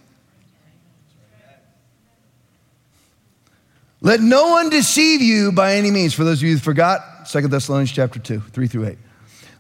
[4.02, 6.12] Let no one deceive you by any means.
[6.12, 8.98] For those of you who forgot, 2 Thessalonians chapter 2, 3 through 8.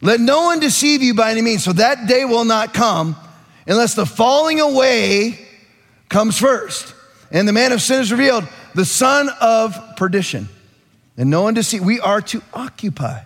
[0.00, 3.16] Let no one deceive you by any means, for that day will not come
[3.68, 5.38] unless the falling away
[6.08, 6.92] comes first.
[7.30, 10.48] And the man of sin is revealed, the son of perdition.
[11.16, 13.20] And no one deceive, we are to occupy.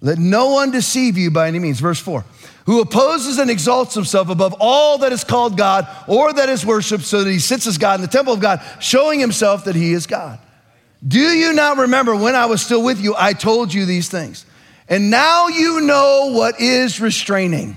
[0.00, 1.80] Let no one deceive you by any means.
[1.80, 2.24] Verse 4
[2.66, 7.04] who opposes and exalts himself above all that is called God or that is worshiped,
[7.04, 9.92] so that he sits as God in the temple of God, showing himself that he
[9.92, 10.38] is God.
[11.06, 14.46] Do you not remember when I was still with you, I told you these things?
[14.88, 17.76] And now you know what is restraining,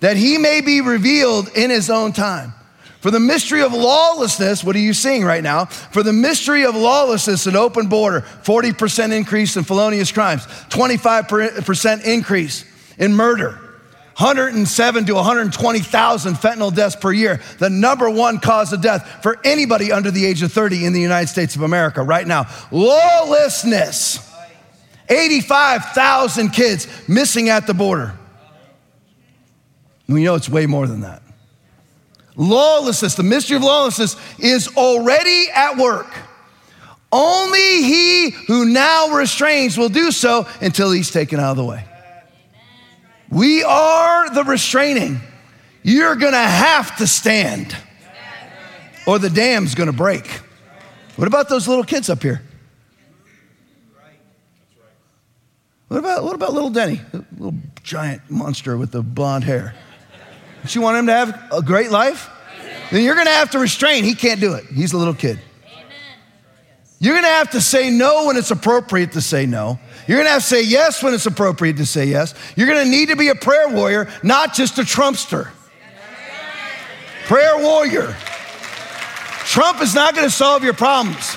[0.00, 2.52] that he may be revealed in his own time.
[3.00, 5.66] For the mystery of lawlessness, what are you seeing right now?
[5.66, 12.64] For the mystery of lawlessness, an open border, 40% increase in felonious crimes, 25% increase
[12.98, 13.67] in murder
[14.18, 19.92] 107 to 120,000 fentanyl deaths per year, the number one cause of death for anybody
[19.92, 22.46] under the age of 30 in the United States of America right now.
[22.72, 24.18] Lawlessness.
[25.08, 28.18] 85,000 kids missing at the border.
[30.08, 31.22] We know it's way more than that.
[32.34, 36.12] Lawlessness, the mystery of lawlessness, is already at work.
[37.12, 41.87] Only he who now restrains will do so until he's taken out of the way.
[43.30, 45.20] We are the restraining.
[45.82, 47.76] You're going to have to stand
[49.08, 50.26] or the dam's gonna break.
[51.16, 52.42] What about those little kids up here?
[55.88, 57.00] What about, what about little Denny,
[57.38, 59.74] little giant monster with the blonde hair?
[60.58, 62.28] Don't you want him to have a great life?
[62.90, 64.04] Then you're gonna have to restrain.
[64.04, 64.66] He can't do it.
[64.66, 65.40] He's a little kid.
[67.00, 69.78] You're gonna have to say no when it's appropriate to say no.
[70.06, 72.34] You're gonna have to say yes when it's appropriate to say yes.
[72.56, 75.50] You're gonna need to be a prayer warrior, not just a Trumpster.
[77.26, 78.16] Prayer warrior.
[79.44, 81.36] Trump is not gonna solve your problems.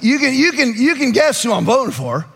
[0.00, 2.26] You can, you, can, you can guess who I'm voting for,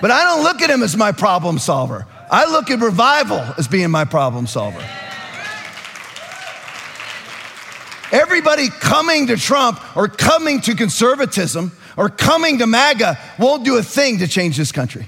[0.00, 2.06] but I don't look at him as my problem solver.
[2.30, 4.84] I look at revival as being my problem solver.
[8.12, 13.82] Everybody coming to Trump or coming to conservatism or coming to MAGA won't do a
[13.82, 15.06] thing to change this country.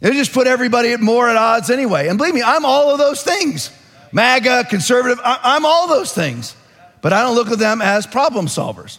[0.00, 2.08] They just put everybody at more at odds anyway.
[2.08, 3.70] And believe me, I'm all of those things
[4.12, 6.54] MAGA, conservative, I'm all those things.
[7.00, 8.98] But I don't look at them as problem solvers.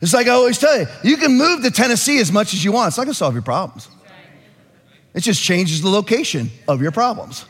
[0.00, 2.72] It's like I always tell you you can move to Tennessee as much as you
[2.72, 3.88] want, it's not gonna solve your problems.
[5.14, 7.46] It just changes the location of your problems.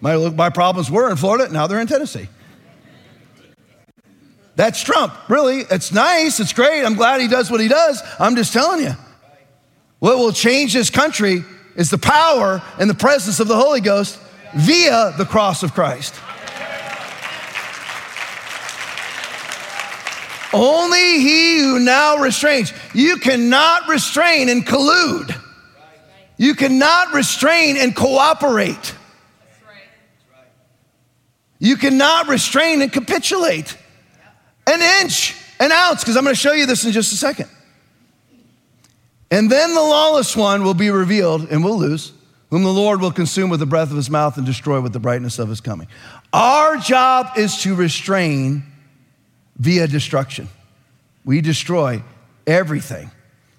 [0.00, 2.28] My, my problems were in Florida, now they're in Tennessee.
[4.54, 5.14] That's Trump.
[5.28, 6.40] Really, it's nice.
[6.40, 6.84] It's great.
[6.84, 8.02] I'm glad he does what he does.
[8.18, 8.92] I'm just telling you.
[9.98, 11.44] What will change this country
[11.76, 14.18] is the power and the presence of the Holy Ghost
[14.54, 16.14] via the cross of Christ.
[20.52, 22.74] Only he who now restrains.
[22.92, 25.34] You cannot restrain and collude.
[26.36, 28.94] You cannot restrain and cooperate.
[31.58, 33.76] You cannot restrain and capitulate
[34.66, 37.48] an inch, an ounce, because I'm going to show you this in just a second.
[39.30, 42.12] And then the lawless one will be revealed and will lose,
[42.50, 45.00] whom the Lord will consume with the breath of his mouth and destroy with the
[45.00, 45.88] brightness of his coming.
[46.32, 48.62] Our job is to restrain
[49.56, 50.48] via destruction.
[51.24, 52.02] We destroy
[52.46, 53.10] everything.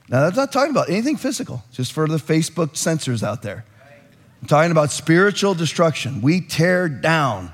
[0.10, 3.66] Now, that's not talking about anything physical, just for the Facebook censors out there.
[4.42, 6.22] I'm talking about spiritual destruction.
[6.22, 7.54] We tear down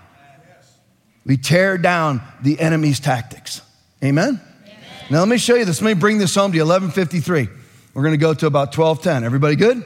[1.30, 3.62] we tear down the enemy's tactics.
[4.04, 4.42] Amen?
[4.66, 4.82] Amen?
[5.12, 5.80] Now let me show you this.
[5.80, 6.64] Let me bring this home to you.
[6.64, 7.48] 1153.
[7.94, 9.24] We're going to go to about 1210.
[9.24, 9.86] Everybody good?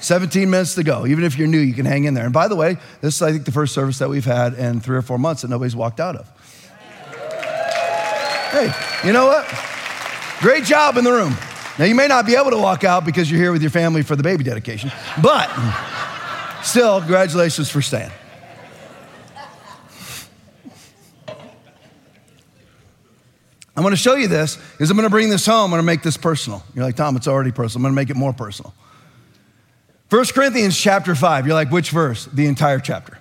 [0.00, 1.06] 17 minutes to go.
[1.06, 2.24] Even if you're new, you can hang in there.
[2.24, 4.80] And by the way, this is, I think, the first service that we've had in
[4.80, 6.28] three or four months that nobody's walked out of.
[8.50, 8.72] Hey,
[9.06, 9.46] you know what?
[10.40, 11.36] Great job in the room.
[11.78, 14.02] Now, you may not be able to walk out because you're here with your family
[14.02, 14.90] for the baby dedication,
[15.22, 15.48] but
[16.62, 18.10] still, congratulations for staying.
[23.76, 25.64] I'm going to show you this because I'm going to bring this home.
[25.64, 26.64] I'm going to make this personal.
[26.74, 27.80] You're like, Tom, it's already personal.
[27.80, 28.74] I'm going to make it more personal.
[30.08, 31.46] 1 Corinthians chapter 5.
[31.46, 32.24] You're like, which verse?
[32.26, 33.18] The entire chapter.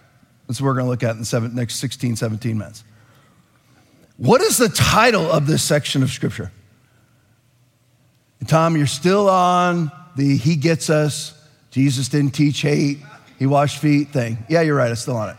[0.47, 2.83] That's what we're going to look at in the seven, next 16, 17 minutes.
[4.17, 6.51] What is the title of this section of scripture?
[8.47, 11.33] Tom, you're still on the He gets us,
[11.71, 12.99] Jesus didn't teach hate,
[13.39, 14.37] He washed feet thing.
[14.47, 15.35] Yeah, you're right, I'm still on it.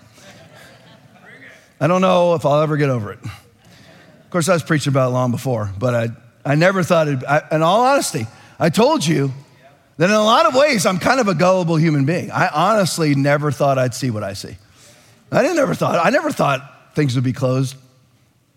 [1.81, 3.21] I don't know if I'll ever get over it.
[4.37, 6.09] Course, I was preaching about it long before, but I,
[6.45, 8.27] I never thought it, in all honesty,
[8.61, 9.33] I told you
[9.97, 12.31] that in a lot of ways, I'm kind of a gullible human being.
[12.31, 14.59] I honestly never thought I'd see what I see.
[15.33, 17.77] I didn't never thought, I never thought things would be closed,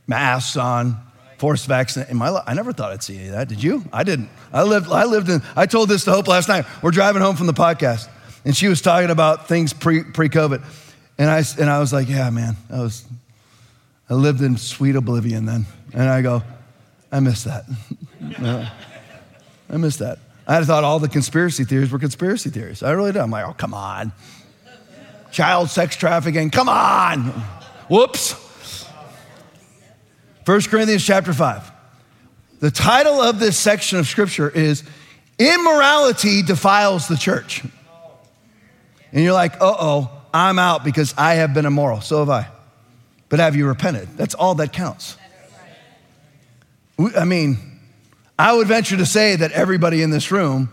[0.06, 0.98] masks on,
[1.38, 2.12] forced vaccination.
[2.12, 3.48] In my life, I never thought I'd see any of that.
[3.48, 3.86] Did you?
[3.94, 4.28] I didn't.
[4.52, 6.66] I lived, I lived in, I told this to Hope last night.
[6.82, 8.10] We're driving home from the podcast,
[8.44, 10.62] and she was talking about things pre, pre-COVID.
[11.18, 13.06] And I, and I was like, yeah, man, that was,
[14.10, 15.66] I lived in sweet oblivion then.
[15.94, 16.42] And I go,
[17.12, 17.66] I miss that.
[19.70, 20.20] I miss that.
[20.48, 22.82] I thought all the conspiracy theories were conspiracy theories.
[22.82, 23.22] I really did.
[23.22, 24.12] I'm like, oh, come on.
[25.32, 27.26] Child sex trafficking, come on.
[27.88, 28.34] Whoops.
[30.46, 31.72] 1 Corinthians chapter 5.
[32.62, 34.84] The title of this section of scripture is
[35.38, 37.64] Immorality Defiles the Church.
[39.12, 42.02] And you're like, uh oh, I'm out because I have been immoral.
[42.02, 42.48] So have I
[43.30, 44.10] but have you repented?
[44.18, 45.18] That's all that counts.
[47.16, 47.58] I mean,
[48.38, 50.70] I would venture to say that everybody in this room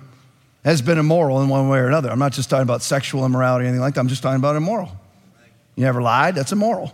[0.65, 2.11] has been immoral in one way or another.
[2.11, 4.01] I'm not just talking about sexual immorality or anything like that.
[4.01, 4.91] I'm just talking about immoral.
[5.77, 6.35] You ever lied?
[6.35, 6.93] That's immoral.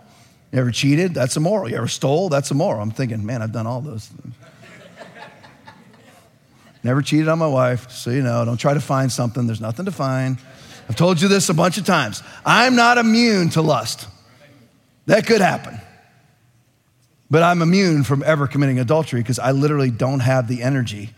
[0.51, 1.15] You ever cheated?
[1.15, 1.69] That's immoral.
[1.69, 2.29] You ever stole?
[2.29, 2.81] That's immoral.
[2.81, 4.35] I'm thinking, man, I've done all those things.
[6.83, 9.47] Never cheated on my wife, so you know, don't try to find something.
[9.47, 10.37] There's nothing to find.
[10.89, 12.21] I've told you this a bunch of times.
[12.45, 14.05] I'm not immune to lust.
[15.05, 15.79] That could happen.
[17.29, 21.09] But I'm immune from ever committing adultery because I literally don't have the energy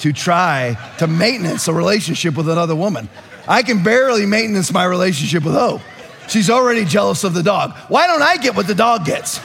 [0.00, 3.08] to try to maintenance a relationship with another woman.
[3.48, 5.80] I can barely maintenance my relationship with Hope.
[6.28, 7.72] She's already jealous of the dog.
[7.88, 9.40] Why don't I get what the dog gets?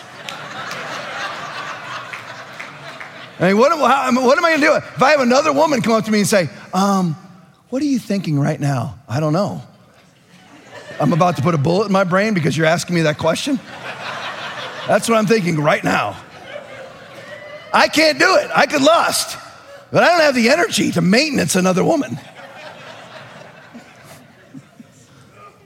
[3.40, 4.76] I mean, what, how, what am I going to do?
[4.76, 7.16] If I have another woman come up to me and say, um,
[7.70, 8.98] What are you thinking right now?
[9.08, 9.62] I don't know.
[11.00, 13.60] I'm about to put a bullet in my brain because you're asking me that question.
[14.88, 16.18] That's what I'm thinking right now.
[17.74, 18.50] I can't do it.
[18.56, 19.38] I could lust,
[19.92, 22.18] but I don't have the energy to maintenance another woman.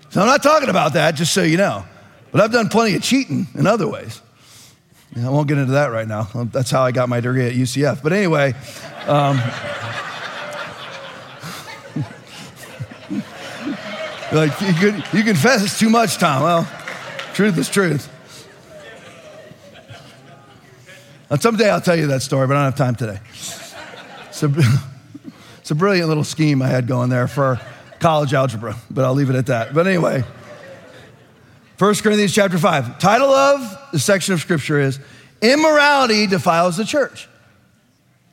[0.10, 1.86] So I'm not talking about that, just so you know.
[2.32, 4.22] But I've done plenty of cheating in other ways.
[5.16, 6.24] I won't get into that right now.
[6.34, 8.02] That's how I got my degree at UCF.
[8.02, 8.54] But anyway,
[9.08, 9.38] um,
[14.32, 16.44] like you, you confess it's too much, Tom.
[16.44, 16.72] Well,
[17.34, 18.10] truth is truth.
[21.30, 23.20] And someday I'll tell you that story, but I don't have time today.
[24.30, 24.52] It's a,
[25.60, 27.60] it's a brilliant little scheme I had going there for
[28.00, 29.74] college algebra, but I'll leave it at that.
[29.74, 30.24] But anyway,
[31.78, 33.00] 1 Corinthians chapter 5.
[33.00, 35.00] Title of the section of scripture is
[35.42, 37.28] Immorality Defiles the Church.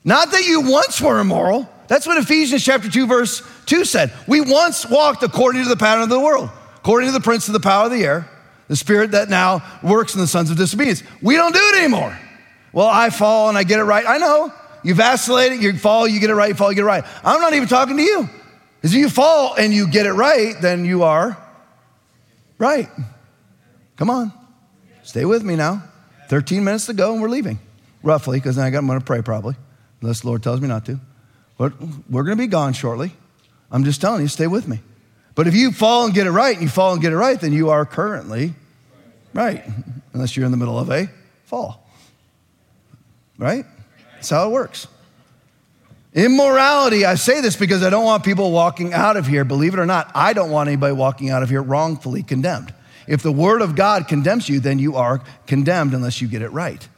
[0.05, 1.69] Not that you once were immoral.
[1.89, 4.13] That's what Ephesians chapter 2, verse 2 said.
[4.27, 7.55] We once walked according to the pattern of the world, according to the prince of
[7.55, 8.29] the power of the air,
[8.69, 11.03] the spirit that now works in the sons of disobedience.
[11.23, 12.17] We don't do it anymore.
[12.73, 14.05] Well, I fall and I get it right.
[14.07, 14.53] I know.
[14.85, 17.05] You vacillate, you fall, you get it right, you fall, you get it right.
[17.25, 18.29] I'm not even talking to you.
[18.77, 21.37] Because if you fall and you get it right, then you are
[22.59, 22.89] right.
[23.97, 24.33] Come on.
[25.03, 25.83] Stay with me now.
[26.29, 27.59] 13 minutes to go and we're leaving,
[28.03, 29.57] roughly, because I'm going to pray probably,
[30.03, 31.01] unless the Lord tells me not to.
[31.59, 31.75] But
[32.09, 33.13] we're going to be gone shortly.
[33.71, 34.81] I'm just telling you, stay with me.
[35.35, 37.39] But if you fall and get it right, and you fall and get it right,
[37.39, 38.55] then you are currently
[39.35, 39.63] right,
[40.13, 41.11] unless you're in the middle of a
[41.45, 41.87] fall.
[43.37, 43.67] Right?
[44.15, 44.89] That's how it works.
[46.15, 49.79] Immorality, I say this because I don't want people walking out of here, believe it
[49.79, 52.75] or not, I don't want anybody walking out of here wrongfully condemned.
[53.07, 56.51] If the word of God condemns you, then you are condemned unless you get it
[56.51, 56.89] right.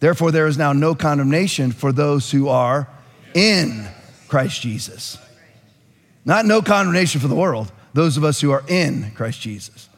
[0.00, 2.88] Therefore, there is now no condemnation for those who are
[3.34, 3.86] in
[4.28, 5.18] Christ Jesus.
[6.24, 9.88] Not no condemnation for the world, those of us who are in Christ Jesus.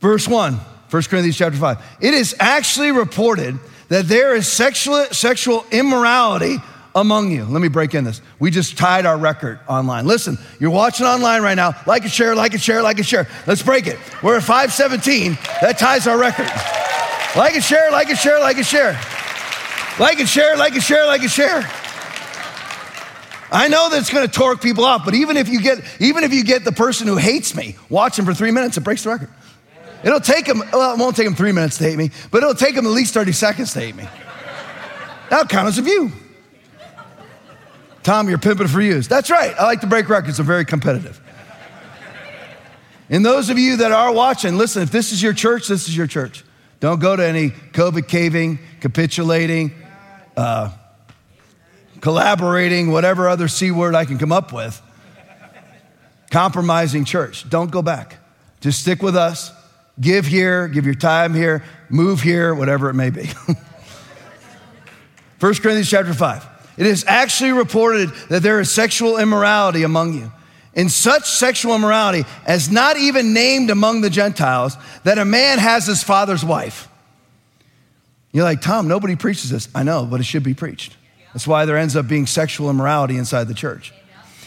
[0.00, 1.98] Verse 1, 1 Corinthians chapter 5.
[2.00, 3.58] It is actually reported
[3.88, 6.56] that there is sexual, sexual immorality
[6.94, 7.44] among you.
[7.44, 8.20] Let me break in this.
[8.38, 10.06] We just tied our record online.
[10.06, 11.72] Listen, you're watching online right now.
[11.86, 13.26] Like and share, like and share, like and share.
[13.46, 13.98] Let's break it.
[14.22, 15.38] We're at 517.
[15.60, 16.46] That ties our record.
[17.36, 19.00] Like and share, like and share, like and share.
[19.98, 21.68] Like and share, like and share, like and share.
[23.54, 26.34] I know that's going to torque people off, but even if you get even if
[26.34, 29.10] you get the person who hates me, watch him for three minutes, it breaks the
[29.10, 29.30] record.
[30.02, 32.56] It'll take him, well, it won't take him three minutes to hate me, but it'll
[32.56, 34.06] take him at least 30 seconds to hate me.
[35.30, 36.10] That'll count as a view.
[38.02, 39.06] Tom, you're pimping for use.
[39.06, 39.54] That's right.
[39.58, 40.38] I like to break records.
[40.40, 41.20] I'm very competitive.
[43.08, 45.96] And those of you that are watching, listen, if this is your church, this is
[45.96, 46.44] your church.
[46.80, 49.72] Don't go to any COVID caving, capitulating,
[50.36, 50.70] uh,
[52.04, 54.80] collaborating, whatever other C word I can come up with.
[56.30, 57.48] Compromising church.
[57.48, 58.18] Don't go back.
[58.60, 59.50] Just stick with us.
[59.98, 63.24] Give here, give your time here, move here, whatever it may be.
[65.40, 66.46] 1 Corinthians chapter 5.
[66.76, 70.30] It is actually reported that there is sexual immorality among you.
[70.74, 75.86] In such sexual immorality as not even named among the Gentiles, that a man has
[75.86, 76.86] his father's wife.
[78.30, 79.70] You're like, Tom, nobody preaches this.
[79.74, 80.96] I know, but it should be preached.
[81.34, 83.92] That's why there ends up being sexual immorality inside the church.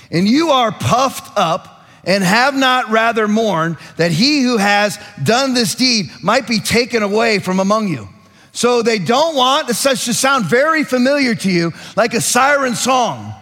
[0.09, 5.53] And you are puffed up and have not rather mourned that he who has done
[5.53, 8.07] this deed might be taken away from among you.
[8.53, 13.33] So they don't want such to sound very familiar to you, like a siren song.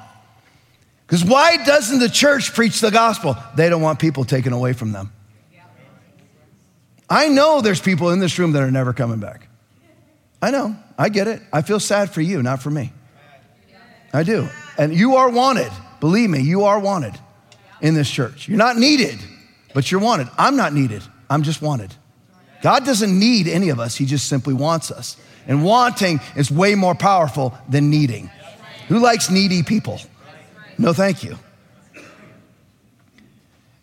[1.05, 3.37] Because why doesn't the church preach the gospel?
[3.55, 5.13] They don't want people taken away from them.
[7.07, 9.47] I know there's people in this room that are never coming back.
[10.41, 10.75] I know.
[10.97, 11.41] I get it.
[11.53, 12.91] I feel sad for you, not for me.
[14.15, 14.47] I do.
[14.77, 15.71] And you are wanted.
[15.99, 17.13] Believe me, you are wanted
[17.81, 18.47] in this church.
[18.47, 19.19] You're not needed,
[19.73, 20.29] but you're wanted.
[20.37, 21.03] I'm not needed.
[21.29, 21.93] I'm just wanted.
[22.61, 25.17] God doesn't need any of us, He just simply wants us.
[25.47, 28.31] And wanting is way more powerful than needing.
[28.87, 29.99] Who likes needy people?
[30.77, 31.37] No, thank you.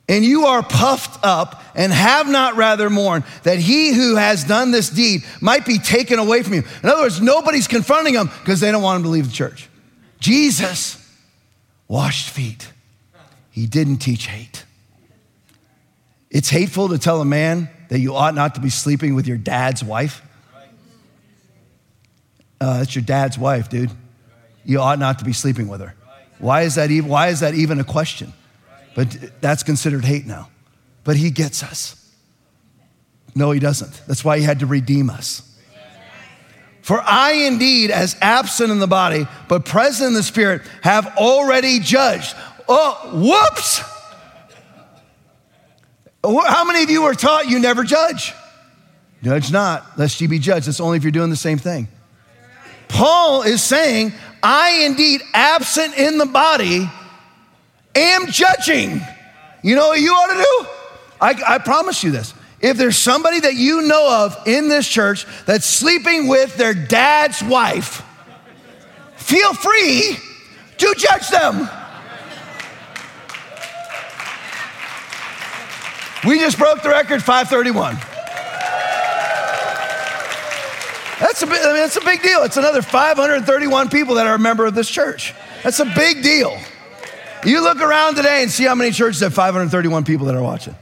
[0.08, 4.70] And you are puffed up and have not rather mourned that he who has done
[4.72, 6.64] this deed might be taken away from you.
[6.82, 9.68] In other words, nobody's confronting him because they don't want him to leave the church.
[10.22, 10.96] Jesus
[11.88, 12.72] washed feet.
[13.50, 14.64] He didn't teach hate.
[16.30, 19.36] It's hateful to tell a man that you ought not to be sleeping with your
[19.36, 20.22] dad's wife?
[22.60, 23.90] Uh, that's your dad's wife, dude.
[24.64, 25.94] You ought not to be sleeping with her.
[26.38, 28.32] Why is that even, why is that even a question?
[28.94, 30.48] But that's considered hate now.
[31.02, 31.96] But he gets us.
[33.34, 34.00] No, he doesn't.
[34.06, 35.51] That's why he had to redeem us.
[36.82, 41.78] For I indeed, as absent in the body, but present in the spirit, have already
[41.78, 42.34] judged.
[42.68, 43.82] Oh, whoops!
[46.24, 48.32] How many of you were taught you never judge?
[49.22, 50.66] Judge not, lest ye be judged.
[50.66, 51.86] That's only if you're doing the same thing.
[52.88, 54.12] Paul is saying,
[54.42, 56.90] I indeed, absent in the body,
[57.94, 59.00] am judging.
[59.62, 60.68] You know what you ought to do?
[61.20, 62.34] I, I promise you this.
[62.62, 67.42] If there's somebody that you know of in this church that's sleeping with their dad's
[67.42, 68.02] wife,
[69.16, 70.16] feel free
[70.78, 71.68] to judge them.
[76.24, 77.96] We just broke the record 531.
[81.18, 82.42] That's a, big, I mean, that's a big deal.
[82.42, 85.34] It's another 531 people that are a member of this church.
[85.64, 86.56] That's a big deal.
[87.44, 90.76] You look around today and see how many churches have 531 people that are watching.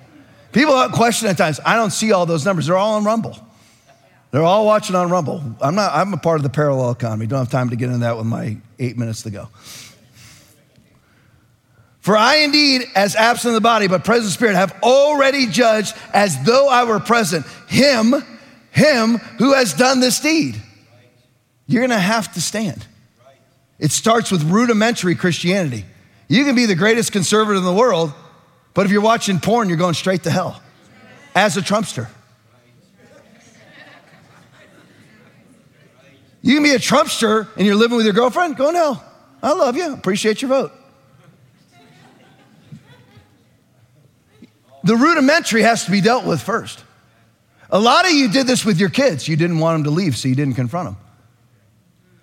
[0.53, 2.66] People question at times, I don't see all those numbers.
[2.66, 3.36] They're all on Rumble.
[4.30, 5.42] They're all watching on Rumble.
[5.61, 7.26] I'm not, I'm a part of the parallel economy.
[7.26, 9.48] Don't have time to get into that with my eight minutes to go.
[12.01, 16.42] For I indeed, as absent in the body, but present spirit, have already judged as
[16.44, 18.14] though I were present him,
[18.70, 20.61] him who has done this deed.
[21.66, 22.86] You're gonna have to stand.
[23.78, 25.84] It starts with rudimentary Christianity.
[26.28, 28.12] You can be the greatest conservative in the world,
[28.74, 30.60] but if you're watching porn, you're going straight to hell
[31.34, 32.08] as a Trumpster.
[36.42, 39.04] You can be a Trumpster and you're living with your girlfriend, go to hell.
[39.42, 40.72] I love you, appreciate your vote.
[44.82, 46.84] The rudimentary has to be dealt with first.
[47.68, 49.28] A lot of you did this with your kids.
[49.28, 50.96] You didn't want them to leave, so you didn't confront them.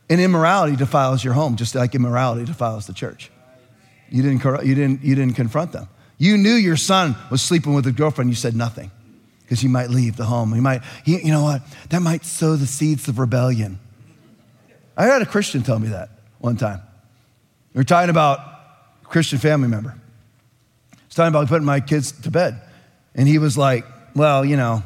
[0.09, 3.29] And immorality defiles your home, just like immorality defiles the church.
[4.09, 5.87] You didn't, you didn't, you didn't confront them.
[6.17, 8.91] You knew your son was sleeping with a girlfriend, you said nothing
[9.43, 10.53] because he might leave the home.
[10.53, 11.61] He might, he, you know what?
[11.89, 13.79] That might sow the seeds of rebellion.
[14.97, 16.09] I had a Christian tell me that
[16.39, 16.81] one time.
[17.73, 19.95] We were talking about a Christian family member
[21.17, 22.61] talking about putting my kids to bed.
[23.15, 23.83] And he was like,
[24.15, 24.83] Well, you know,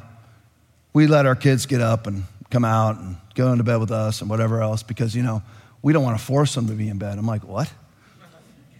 [0.93, 4.21] we let our kids get up and come out and go into bed with us
[4.21, 5.43] and whatever else because, you know,
[5.81, 7.17] we don't want to force them to be in bed.
[7.17, 7.71] I'm like, What?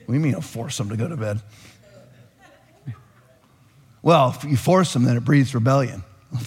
[0.07, 1.41] We you mean, force them to go to bed?
[4.01, 6.03] Well, if you force them, then it breeds rebellion.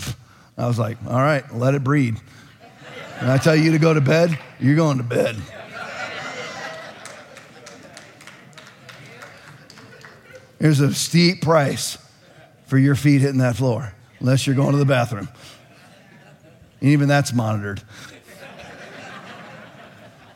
[0.59, 2.21] I was like, All right, let it breed.
[3.21, 5.37] And I tell you to go to bed, you're going to bed.
[10.59, 11.99] There's a steep price
[12.67, 15.29] for your feet hitting that floor, unless you're going to the bathroom.
[16.81, 17.83] And even that's monitored.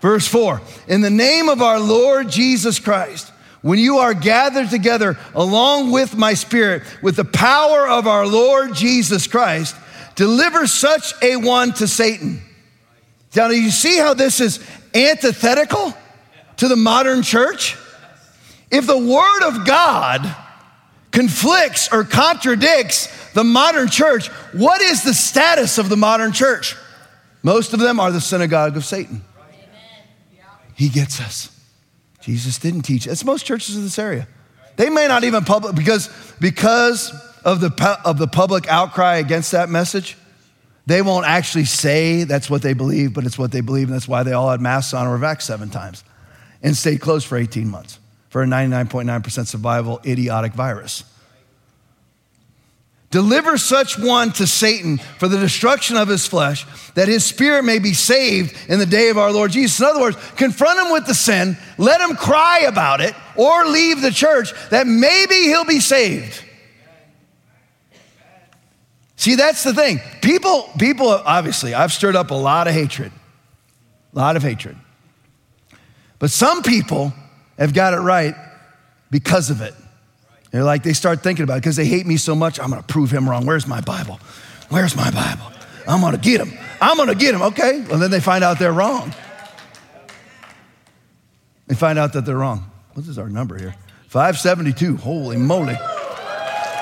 [0.01, 3.33] Verse 4 In the name of our Lord Jesus Christ,
[3.63, 8.75] when you are gathered together along with my spirit, with the power of our Lord
[8.75, 9.75] Jesus Christ,
[10.15, 12.41] deliver such a one to Satan.
[13.35, 15.95] Now, do you see how this is antithetical
[16.57, 17.77] to the modern church?
[18.71, 20.35] If the Word of God
[21.11, 26.77] conflicts or contradicts the modern church, what is the status of the modern church?
[27.43, 29.23] Most of them are the synagogue of Satan.
[30.75, 31.58] He gets us.
[32.29, 33.07] Jesus didn't teach.
[33.07, 34.29] It's most churches in this area.
[34.77, 37.11] They may not even public because because
[37.43, 40.15] of the of the public outcry against that message.
[40.85, 44.07] They won't actually say that's what they believe, but it's what they believe, and that's
[44.07, 46.05] why they all had masks on or vaxxed seven times
[46.63, 47.99] and stayed closed for 18 months
[48.29, 51.05] for a 99.9% survival idiotic virus.
[53.11, 57.79] Deliver such one to Satan for the destruction of his flesh, that his spirit may
[57.79, 59.81] be saved in the day of our Lord Jesus.
[59.81, 64.03] In other words, confront him with the sin, let him cry about it, or leave
[64.03, 66.45] the church, that maybe he'll be saved.
[69.17, 70.01] See, that's the thing.
[70.21, 73.11] People, people, obviously, I've stirred up a lot of hatred,
[74.15, 74.77] a lot of hatred.
[76.19, 77.15] But some people
[77.59, 78.35] have got it right
[79.11, 79.75] because of it.
[80.51, 82.59] They're like, they start thinking about it because they hate me so much.
[82.59, 83.45] I'm going to prove him wrong.
[83.47, 84.19] Where's my Bible?
[84.71, 85.45] Where's my Bible?
[85.87, 86.59] I'm going to get him.
[86.81, 87.43] I'm going to get him.
[87.43, 87.85] Okay.
[87.89, 89.15] Well, then they find out they're wrong.
[91.67, 92.71] They find out that they're wrong.
[92.95, 93.75] What is our number here?
[94.09, 94.97] 572.
[94.97, 95.77] Holy moly.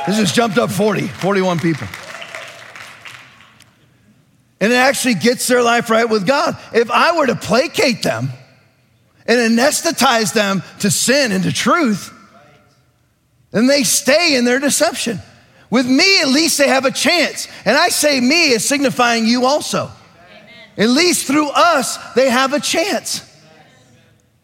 [0.07, 1.89] This just jumped up 40, 41 people.
[4.61, 6.57] And it actually gets their life right with God.
[6.73, 8.31] If I were to placate them,
[9.29, 12.13] and anesthetize them to sin and to truth,
[13.57, 15.19] then they stay in their deception.
[15.71, 17.49] With me, at least they have a chance.
[17.65, 19.85] And I say me as signifying you also.
[19.85, 20.51] Amen.
[20.77, 23.23] At least through us, they have a chance.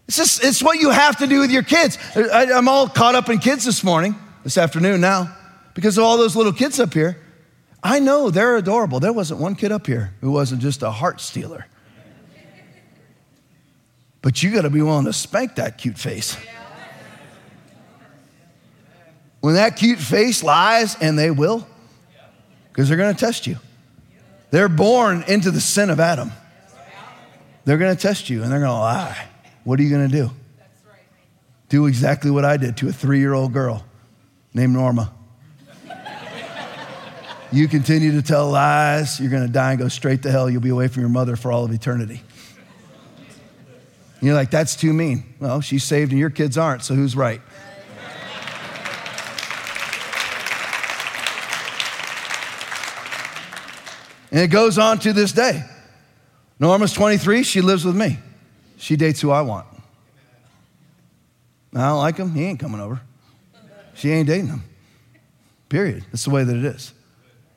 [0.08, 1.98] It's just, it's what you have to do with your kids.
[2.16, 5.36] I, I'm all caught up in kids this morning, this afternoon now,
[5.74, 7.18] because of all those little kids up here.
[7.82, 8.98] I know they're adorable.
[8.98, 11.66] There wasn't one kid up here who wasn't just a heart stealer.
[14.22, 16.36] But you got to be willing to spank that cute face.
[19.43, 21.66] When that cute face lies, and they will,
[22.72, 23.57] because they're going to test you.
[24.53, 26.30] They're born into the sin of Adam.
[27.64, 29.26] They're going to test you and they're going to lie.
[29.64, 30.30] What are you going to do?
[31.68, 33.84] Do exactly what I did to a three year old girl
[34.55, 35.12] named Norma.
[37.51, 40.49] you continue to tell lies, you're going to die and go straight to hell.
[40.49, 42.22] You'll be away from your mother for all of eternity.
[44.20, 45.34] You're like, that's too mean.
[45.40, 47.40] Well, she's saved and your kids aren't, so who's right?
[54.33, 55.62] And it goes on to this day.
[56.59, 58.18] Norma's 23, she lives with me.
[58.78, 59.66] She dates who I want.
[61.74, 63.01] I don't like him, he ain't coming over.
[63.95, 64.64] She ain't dating him.
[65.68, 66.05] Period.
[66.11, 66.93] That's the way that it is.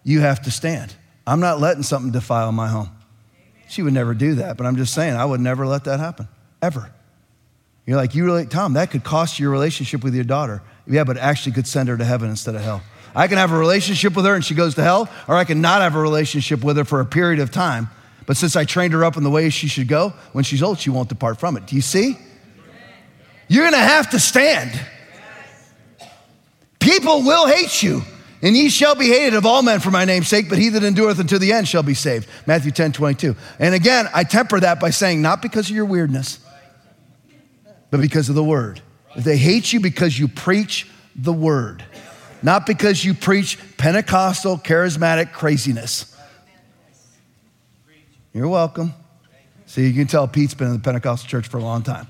[0.03, 0.93] You have to stand.
[1.25, 2.89] I'm not letting something defile my home.
[3.67, 6.27] She would never do that, but I'm just saying, I would never let that happen,
[6.61, 6.91] ever.
[7.85, 10.61] You're like, you really, Tom, that could cost you your relationship with your daughter.
[10.87, 12.81] Yeah, but actually could send her to heaven instead of hell.
[13.15, 15.61] I can have a relationship with her and she goes to hell, or I can
[15.61, 17.89] not have a relationship with her for a period of time.
[18.25, 20.79] But since I trained her up in the way she should go, when she's old,
[20.79, 21.65] she won't depart from it.
[21.67, 22.17] Do you see?
[23.47, 24.71] You're gonna have to stand.
[26.79, 28.01] People will hate you,
[28.41, 30.83] and ye shall be hated of all men for my name's sake, but he that
[30.83, 32.27] endureth unto the end shall be saved.
[32.45, 33.35] Matthew 10 22.
[33.59, 36.39] And again, I temper that by saying, not because of your weirdness,
[37.91, 38.81] but because of the word.
[39.15, 41.83] If they hate you because you preach the word
[42.45, 46.15] not because you preach Pentecostal, charismatic craziness.
[48.33, 48.93] You're welcome.
[49.65, 52.07] See, you can tell Pete's been in the Pentecostal church for a long time.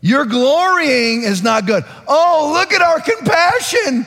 [0.00, 1.84] Your glorying is not good.
[2.08, 4.06] Oh, look at our compassion.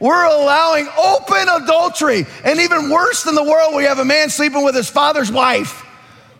[0.00, 2.26] We're allowing open adultery.
[2.44, 5.85] And even worse than the world, we have a man sleeping with his father's wife.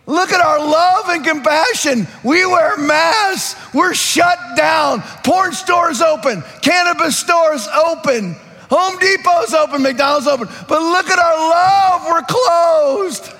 [0.07, 2.07] Look at our love and compassion.
[2.23, 3.73] We wear masks.
[3.73, 5.01] We're shut down.
[5.25, 6.43] Porn stores open.
[6.61, 8.37] Cannabis stores open.
[8.69, 9.83] Home Depot's open.
[9.83, 10.47] McDonald's open.
[10.69, 12.05] But look at our love.
[12.07, 13.33] We're closed.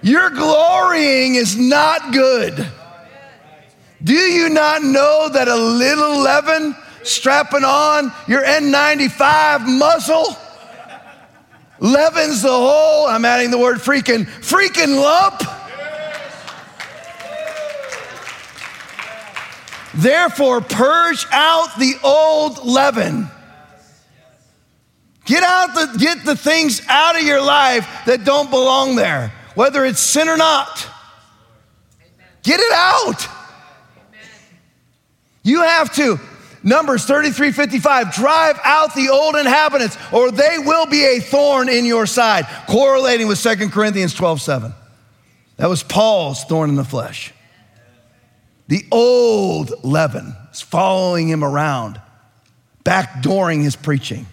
[0.00, 2.66] Your glorying is not good.
[4.02, 10.36] Do you not know that a little leaven strapping on your N95 muzzle?
[11.82, 15.42] Leavens the whole, I'm adding the word freaking, freaking lump.
[19.94, 23.28] Therefore, purge out the old leaven.
[25.26, 29.84] Get out the get the things out of your life that don't belong there, whether
[29.84, 30.88] it's sin or not.
[32.42, 33.28] Get it out.
[35.42, 36.18] You have to
[36.64, 41.84] Numbers 33 55, drive out the old inhabitants, or they will be a thorn in
[41.84, 44.72] your side, correlating with 2 Corinthians 12 7.
[45.56, 47.32] That was Paul's thorn in the flesh.
[48.68, 52.00] The old leaven is following him around,
[52.84, 54.26] backdooring his preaching.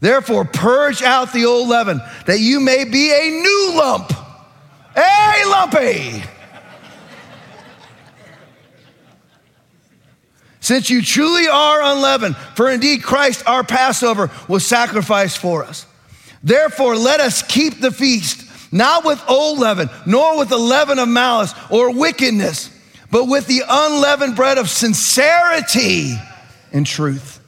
[0.00, 4.12] Therefore, purge out the old leaven, that you may be a new lump,
[4.96, 6.22] a lumpy
[10.68, 15.86] Since you truly are unleavened, for indeed Christ our Passover was sacrificed for us.
[16.42, 21.08] Therefore, let us keep the feast, not with old leaven, nor with the leaven of
[21.08, 22.68] malice or wickedness,
[23.10, 26.14] but with the unleavened bread of sincerity
[26.70, 27.40] and truth.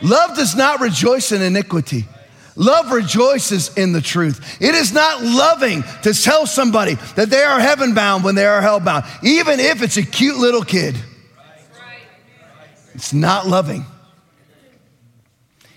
[0.00, 2.06] Love does not rejoice in iniquity.
[2.56, 4.62] Love rejoices in the truth.
[4.62, 8.62] It is not loving to tell somebody that they are heaven bound when they are
[8.62, 10.96] hell bound, even if it's a cute little kid.
[12.98, 13.86] It's not loving.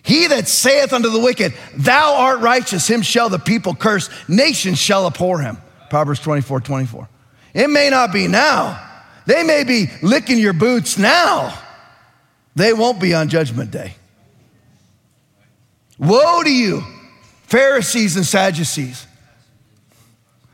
[0.02, 4.80] He that saith unto the wicked, Thou art righteous, him shall the people curse, nations
[4.80, 5.60] shall abhor him.
[5.92, 7.08] Proverbs 24 24.
[7.54, 8.84] It may not be now.
[9.28, 11.56] They may be licking your boots now.
[12.56, 13.94] They won't be on judgment day.
[16.00, 16.82] Woe to you,
[17.44, 19.06] Pharisees and Sadducees.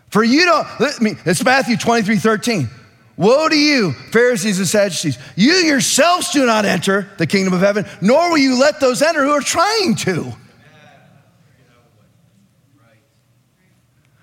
[0.09, 2.69] For you don't, I mean, it's Matthew 23 13.
[3.17, 5.17] Woe to you, Pharisees and Sadducees.
[5.35, 9.23] You yourselves do not enter the kingdom of heaven, nor will you let those enter
[9.23, 10.33] who are trying to.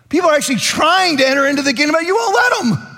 [0.08, 2.90] People are actually trying to enter into the kingdom, but you won't let them.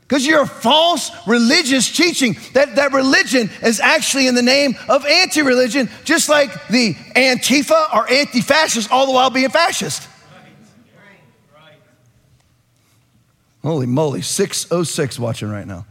[0.00, 5.04] Because you're a false religious teaching that, that religion is actually in the name of
[5.04, 10.08] anti religion, just like the Antifa or anti fascist, all the while being fascist.
[13.62, 15.86] Holy moly, 606 watching right now.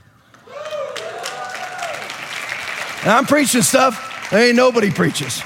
[3.02, 5.42] And I'm preaching stuff there ain't nobody preaches.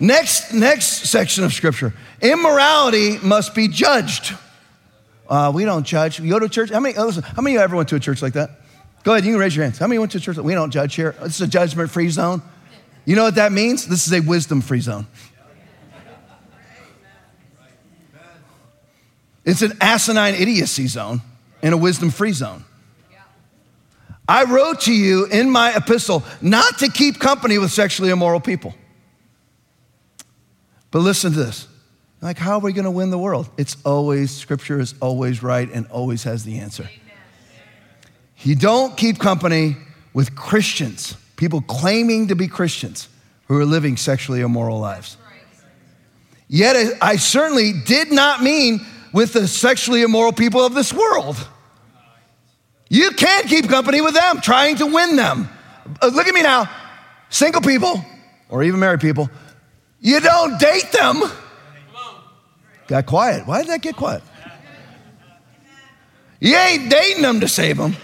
[0.00, 1.94] Next, next section of scripture.
[2.20, 4.34] Immorality must be judged.
[5.28, 6.18] Uh, we don't judge.
[6.18, 6.70] You go to church.
[6.70, 6.96] How many?
[6.98, 8.50] Listen, how many of you ever went to a church like that?
[9.04, 9.24] Go ahead.
[9.24, 9.78] You can raise your hands.
[9.78, 10.36] How many went to a church?
[10.38, 11.14] We don't judge here.
[11.22, 12.42] This is a judgment-free zone.
[13.04, 13.86] You know what that means?
[13.86, 15.06] This is a wisdom-free zone.
[19.48, 21.22] It's an asinine idiocy zone
[21.62, 22.66] and a wisdom-free zone.
[24.28, 28.74] I wrote to you in my epistle not to keep company with sexually immoral people.
[30.90, 31.66] But listen to this.
[32.20, 33.48] Like, how are we going to win the world?
[33.56, 36.90] It's always, scripture is always right and always has the answer.
[38.40, 39.78] You don't keep company
[40.12, 43.08] with Christians, people claiming to be Christians
[43.46, 45.16] who are living sexually immoral lives.
[46.48, 51.36] Yet I certainly did not mean with the sexually immoral people of this world.
[52.88, 55.48] You can't keep company with them, trying to win them.
[56.00, 56.70] Uh, look at me now.
[57.28, 58.04] Single people,
[58.48, 59.28] or even married people,
[60.00, 61.22] you don't date them.
[62.86, 63.46] Got quiet.
[63.46, 64.22] Why did that get quiet?
[66.40, 67.96] You ain't dating them to save them.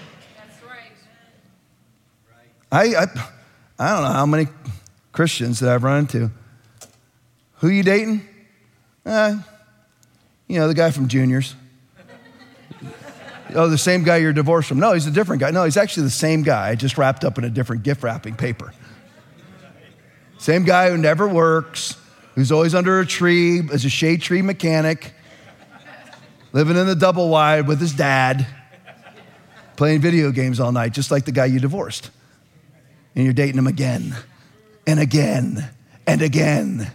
[2.70, 3.06] I, I,
[3.78, 4.48] I don't know how many
[5.12, 6.30] Christians that I've run into.
[7.58, 8.28] Who you dating?
[9.06, 9.38] Uh,
[10.48, 11.54] you know, the guy from Juniors.
[13.54, 14.78] oh, the same guy you're divorced from.
[14.78, 15.50] No, he's a different guy.
[15.50, 18.72] No, he's actually the same guy, just wrapped up in a different gift wrapping paper.
[20.38, 21.96] Same guy who never works,
[22.34, 25.14] who's always under a tree, as a shade tree mechanic,
[26.52, 28.46] living in the double wide with his dad,
[29.76, 32.10] playing video games all night, just like the guy you divorced.
[33.14, 34.14] And you're dating him again
[34.86, 35.70] and again
[36.06, 36.90] and again.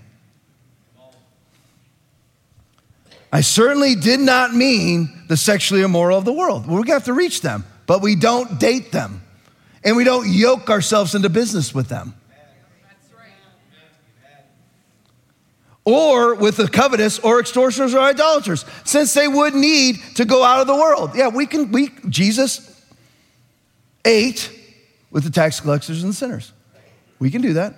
[3.31, 6.67] I certainly did not mean the sexually immoral of the world.
[6.67, 9.21] we have to reach them, but we don't date them.
[9.83, 12.15] And we don't yoke ourselves into business with them.
[15.85, 20.59] Or with the covetous or extortioners or idolaters, since they would need to go out
[20.59, 21.11] of the world.
[21.15, 22.83] Yeah, we can, we, Jesus
[24.05, 24.51] ate
[25.09, 26.51] with the tax collectors and the sinners.
[27.17, 27.75] We can do that.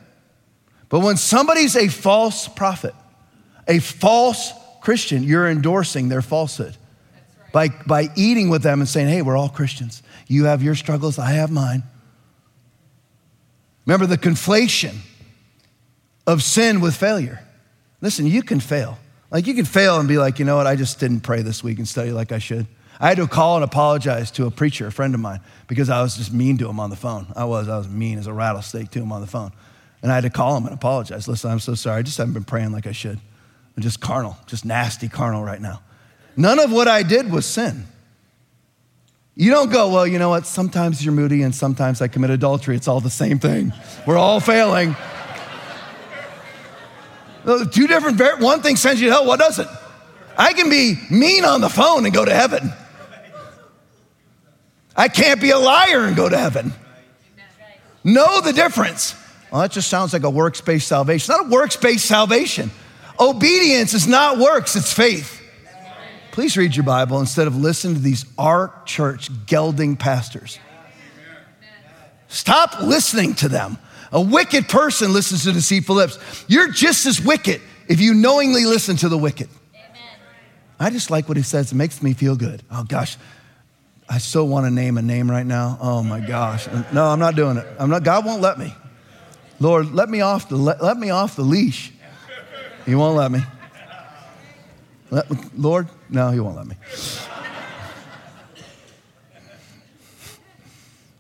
[0.90, 2.94] But when somebody's a false prophet,
[3.68, 4.52] a false
[4.82, 6.76] Christian, you're endorsing their falsehood
[7.54, 10.04] by, by eating with them and saying, hey, we're all Christians.
[10.28, 11.84] You have your struggles, I have mine.
[13.86, 14.98] Remember the conflation
[16.28, 17.44] of sin with failure.
[18.02, 18.98] Listen, you can fail.
[19.30, 21.64] Like you can fail and be like, you know what, I just didn't pray this
[21.64, 22.68] week and study like I should.
[23.00, 26.02] I had to call and apologize to a preacher, a friend of mine, because I
[26.02, 27.28] was just mean to him on the phone.
[27.36, 29.52] I was, I was mean as a rattlesnake to him on the phone.
[30.04, 31.28] And I had to call him and apologize.
[31.28, 32.00] Listen, I'm so sorry.
[32.00, 33.20] I just haven't been praying like I should.
[33.76, 35.82] I'm just carnal, just nasty carnal right now.
[36.36, 37.86] None of what I did was sin.
[39.36, 40.46] You don't go, well, you know what?
[40.46, 42.76] Sometimes you're moody and sometimes I commit adultery.
[42.76, 43.74] It's all the same thing.
[44.06, 44.96] We're all failing.
[47.72, 49.70] Two different, one thing sends you to hell, what doesn't?
[50.38, 52.72] I can be mean on the phone and go to heaven.
[54.96, 56.74] I can't be a liar and go to heaven.
[58.04, 59.16] Know the difference.
[59.52, 61.16] Well, that just sounds like a works based salvation.
[61.16, 62.72] It's not a works based salvation.
[63.22, 65.38] Obedience is not works, it's faith.
[66.32, 70.58] Please read your Bible instead of listening to these art church gelding pastors.
[72.30, 73.78] Stop listening to them.
[74.12, 76.18] A wicked person listens to deceitful lips.
[76.48, 79.50] You're just as wicked if you knowingly listen to the wicked.
[80.80, 81.72] I just like what he says.
[81.72, 82.64] It makes me feel good.
[82.72, 83.18] Oh gosh,
[84.10, 85.78] I so want to name a name right now.
[85.80, 86.68] Oh my gosh.
[86.92, 87.68] No, I'm not doing it.
[87.78, 88.74] I'm not, God won't let me.
[89.60, 91.92] Lord, let me off the, let me off the leash.
[92.86, 93.42] He won't let me.
[95.10, 96.76] Let, Lord, no, he won't let me.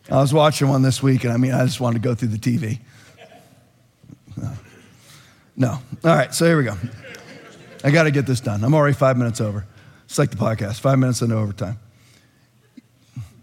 [0.09, 2.30] I was watching one this week, and I mean, I just wanted to go through
[2.30, 2.80] the TV.
[5.55, 5.70] No.
[5.72, 6.76] All right, so here we go.
[7.84, 8.64] I got to get this done.
[8.64, 9.66] I'm already five minutes over.
[10.05, 11.80] It's like the podcast, five minutes into overtime.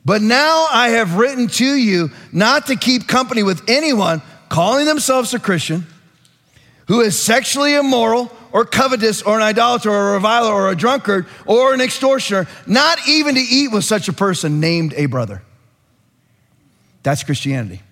[0.05, 5.35] But now I have written to you not to keep company with anyone calling themselves
[5.35, 5.87] a Christian,
[6.89, 11.26] who is sexually immoral or covetous or an idolater or a reviler or a drunkard
[11.47, 15.43] or an extortioner, not even to eat with such a person named a brother.
[17.03, 17.82] That's Christianity.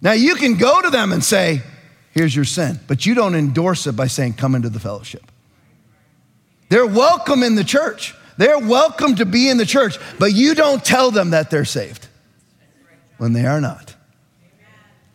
[0.00, 1.62] Now you can go to them and say,
[2.12, 5.30] here's your sin, but you don't endorse it by saying, come into the fellowship.
[6.68, 8.14] They're welcome in the church.
[8.36, 12.06] They're welcome to be in the church, but you don't tell them that they're saved
[13.16, 13.93] when they are not.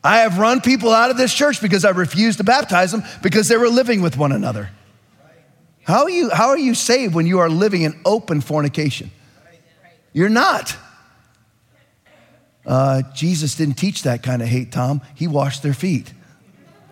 [0.03, 3.47] I have run people out of this church because I refused to baptize them because
[3.47, 4.69] they were living with one another.
[5.83, 9.11] How are you, how are you saved when you are living in open fornication?
[10.13, 10.75] You're not.
[12.65, 15.01] Uh, Jesus didn't teach that kind of hate, Tom.
[15.15, 16.13] He washed their feet.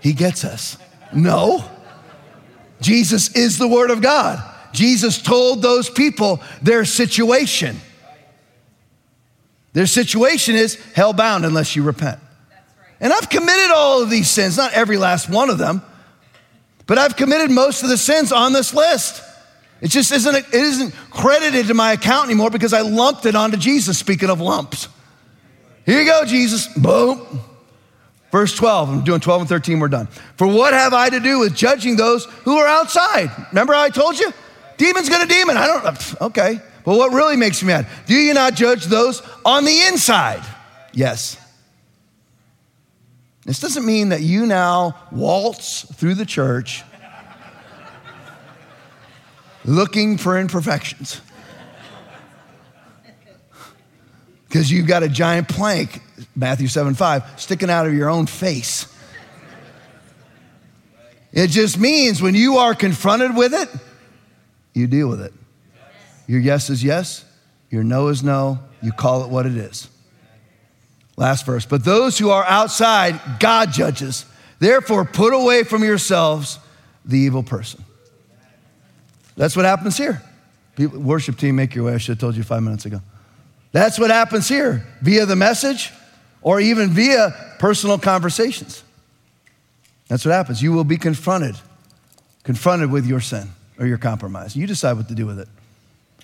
[0.02, 0.78] He gets us.
[1.14, 1.64] No.
[2.82, 4.44] Jesus is the Word of God.
[4.74, 7.80] Jesus told those people their situation.
[9.74, 12.20] Their situation is hell bound unless you repent.
[13.00, 15.82] And I've committed all of these sins, not every last one of them,
[16.86, 19.24] but I've committed most of the sins on this list.
[19.82, 23.58] It just isn't, it isn't credited to my account anymore because I lumped it onto
[23.58, 24.88] Jesus, speaking of lumps.
[25.86, 26.68] Here you go, Jesus.
[26.68, 27.42] Boom.
[28.32, 30.08] Verse 12, I'm doing 12 and 13, we're done.
[30.36, 33.32] For what have I to do with judging those who are outside?
[33.52, 34.34] Remember how I told you?
[34.76, 35.56] Demon's gonna demon.
[35.56, 36.60] I don't, okay.
[36.84, 37.88] But what really makes me mad?
[38.06, 40.44] Do you not judge those on the inside?
[40.94, 41.38] Yes.
[43.48, 46.84] This doesn't mean that you now waltz through the church
[49.64, 51.22] looking for imperfections.
[54.50, 56.02] Because you've got a giant plank,
[56.36, 58.94] Matthew 7 5, sticking out of your own face.
[61.32, 63.70] It just means when you are confronted with it,
[64.74, 65.34] you deal with it.
[66.28, 67.24] Your yes is yes,
[67.70, 69.88] your no is no, you call it what it is.
[71.18, 71.66] Last verse.
[71.66, 74.26] But those who are outside, God judges.
[74.60, 76.60] Therefore, put away from yourselves
[77.04, 77.84] the evil person.
[79.36, 80.22] That's what happens here.
[80.76, 81.94] People, worship team, make your way.
[81.94, 83.02] I should have told you five minutes ago.
[83.72, 85.92] That's what happens here via the message
[86.42, 88.84] or even via personal conversations.
[90.08, 90.62] That's what happens.
[90.62, 91.56] You will be confronted,
[92.44, 93.50] confronted with your sin
[93.80, 94.56] or your compromise.
[94.56, 95.48] You decide what to do with it.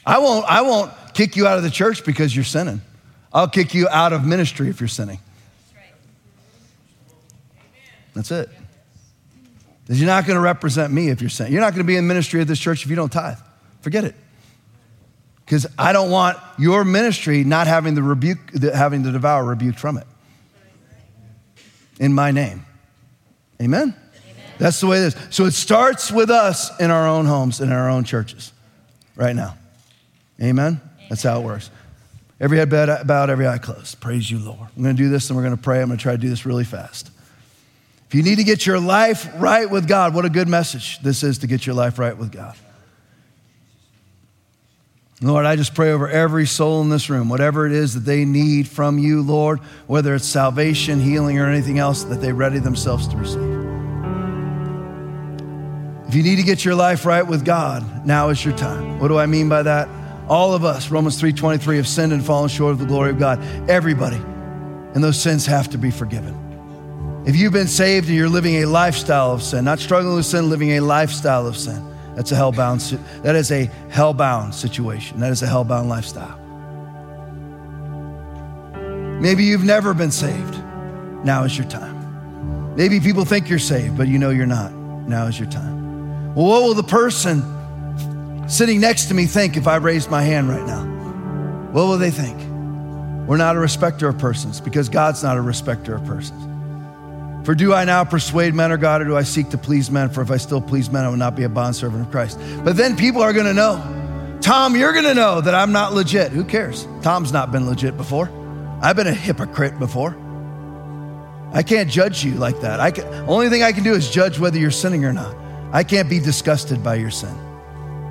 [0.06, 2.82] I won't, I won't kick you out of the church because you're sinning.
[3.34, 5.20] I'll kick you out of ministry if you're sinning.
[8.14, 8.50] That's it.
[9.88, 11.52] You're not going to represent me if you're sinning.
[11.52, 13.38] You're not going to be in ministry at this church if you don't tithe.
[13.82, 14.16] Forget it.
[15.46, 18.38] Because I don't want your ministry not having the rebuke,
[18.74, 20.08] having the devour rebuked from it.
[22.00, 22.66] In my name.
[23.62, 23.82] Amen?
[23.82, 23.96] Amen?
[24.58, 25.16] That's the way it is.
[25.32, 28.54] So it starts with us in our own homes, in our own churches,
[29.16, 29.58] right now.
[30.42, 30.80] Amen?
[30.80, 30.82] Amen.
[31.10, 31.70] That's how it works.
[32.44, 34.02] Every head bowed, every eye closed.
[34.02, 34.68] Praise you, Lord.
[34.76, 35.82] I'm going to do this and we're going to pray.
[35.82, 37.10] I'm going to try to do this really fast.
[38.10, 41.24] If you need to get your life right with God, what a good message this
[41.24, 42.58] is to get your life right with God.
[45.22, 48.26] Lord, I just pray over every soul in this room, whatever it is that they
[48.26, 53.08] need from you, Lord, whether it's salvation, healing, or anything else, that they ready themselves
[53.08, 53.40] to receive.
[56.10, 59.00] If you need to get your life right with God, now is your time.
[59.00, 59.88] What do I mean by that?
[60.30, 63.40] All of us, Romans 3:23, have sinned and fallen short of the glory of God.
[63.70, 64.22] Everybody.
[64.94, 66.36] And those sins have to be forgiven.
[67.26, 70.50] If you've been saved and you're living a lifestyle of sin, not struggling with sin,
[70.50, 71.82] living a lifestyle of sin,
[72.16, 75.20] that's a hellbound that is a hellbound situation.
[75.20, 76.40] That is a hellbound lifestyle.
[79.20, 80.58] Maybe you've never been saved.
[81.24, 82.76] Now is your time.
[82.76, 84.74] Maybe people think you're saved, but you know you're not.
[84.74, 86.36] Now is your time.
[86.36, 87.42] Well, what will the person
[88.48, 90.84] sitting next to me think if I raised my hand right now?
[91.72, 92.38] What will they think?
[93.28, 96.42] We're not a respecter of persons because God's not a respecter of persons.
[97.46, 100.10] For do I now persuade men or God, or do I seek to please men?
[100.10, 102.40] For if I still please men, I will not be a bondservant of Christ.
[102.64, 104.40] But then people are gonna know.
[104.42, 106.32] Tom, you're gonna know that I'm not legit.
[106.32, 106.88] Who cares?
[107.02, 108.30] Tom's not been legit before.
[108.82, 110.18] I've been a hypocrite before.
[111.54, 112.80] I can't judge you like that.
[112.80, 115.36] I can, only thing I can do is judge whether you're sinning or not.
[115.72, 117.36] I can't be disgusted by your sin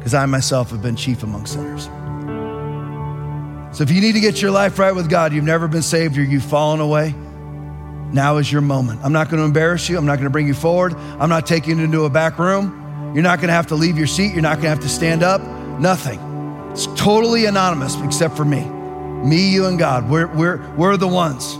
[0.02, 1.84] because I myself have been chief among sinners.
[3.76, 6.18] So if you need to get your life right with God, you've never been saved
[6.18, 7.14] or you've fallen away,
[8.12, 8.98] now is your moment.
[9.04, 9.96] I'm not going to embarrass you.
[9.96, 10.94] I'm not going to bring you forward.
[11.20, 13.12] I'm not taking you into a back room.
[13.14, 14.32] You're not going to have to leave your seat.
[14.32, 15.40] You're not going to have to stand up.
[15.78, 16.18] Nothing.
[16.72, 18.64] It's totally anonymous except for me.
[19.24, 20.10] Me, you, and God.
[20.10, 21.54] We're, we're, we're the ones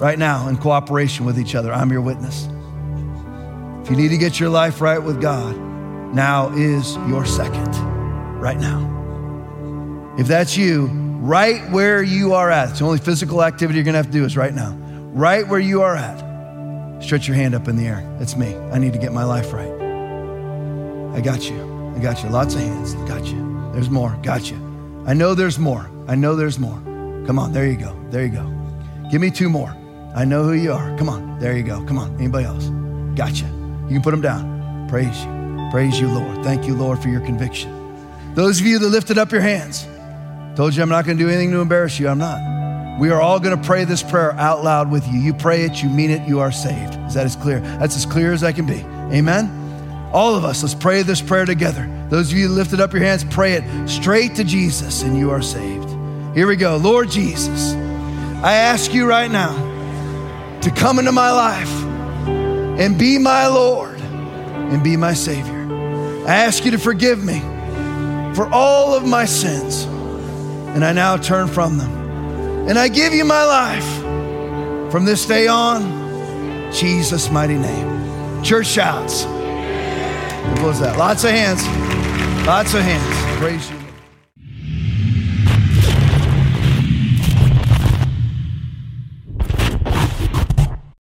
[0.00, 1.72] right now in cooperation with each other.
[1.72, 2.46] I'm your witness.
[3.82, 5.65] If you need to get your life right with God,
[6.16, 7.72] now is your second.
[8.40, 8.94] Right now.
[10.18, 10.86] If that's you,
[11.20, 14.24] right where you are at, it's the only physical activity you're to have to do
[14.24, 14.76] is right now
[15.16, 18.06] right where you are at, stretch your hand up in the air.
[18.18, 18.54] That's me.
[18.70, 19.72] I need to get my life right.
[21.16, 21.92] I got you.
[21.96, 22.28] I got you.
[22.28, 22.92] Lots of hands.
[23.08, 23.70] Got you.
[23.72, 24.18] There's more.
[24.22, 24.56] Got you.
[25.06, 25.90] I know there's more.
[26.06, 26.78] I know there's more.
[27.26, 27.52] Come on.
[27.52, 27.98] There you go.
[28.10, 28.44] There you go.
[29.10, 29.74] Give me two more.
[30.14, 30.96] I know who you are.
[30.98, 31.38] Come on.
[31.38, 31.82] There you go.
[31.86, 32.14] Come on.
[32.16, 32.66] Anybody else?
[33.16, 33.46] Gotcha.
[33.46, 34.86] You You can put them down.
[34.90, 35.35] Praise you.
[35.70, 36.44] Praise you, Lord.
[36.44, 37.72] Thank you, Lord, for your conviction.
[38.34, 39.86] Those of you that lifted up your hands,
[40.56, 42.08] told you I'm not going to do anything to embarrass you.
[42.08, 43.00] I'm not.
[43.00, 45.20] We are all going to pray this prayer out loud with you.
[45.20, 46.94] You pray it, you mean it, you are saved.
[47.06, 47.60] Is that as clear?
[47.60, 48.80] That's as clear as I can be.
[49.14, 49.50] Amen?
[50.12, 51.90] All of us, let's pray this prayer together.
[52.08, 55.30] Those of you that lifted up your hands, pray it straight to Jesus and you
[55.30, 55.90] are saved.
[56.34, 56.76] Here we go.
[56.76, 57.74] Lord Jesus,
[58.42, 59.54] I ask you right now
[60.60, 61.72] to come into my life
[62.78, 65.55] and be my Lord and be my Savior.
[66.26, 67.40] I ask you to forgive me
[68.34, 69.84] for all of my sins,
[70.74, 72.68] and I now turn from them.
[72.68, 78.42] And I give you my life from this day on, Jesus' mighty name.
[78.42, 79.24] Church shouts.
[79.24, 80.96] What was that?
[80.98, 81.64] Lots of hands.
[82.46, 83.38] Lots of hands.
[83.40, 83.75] Praise you.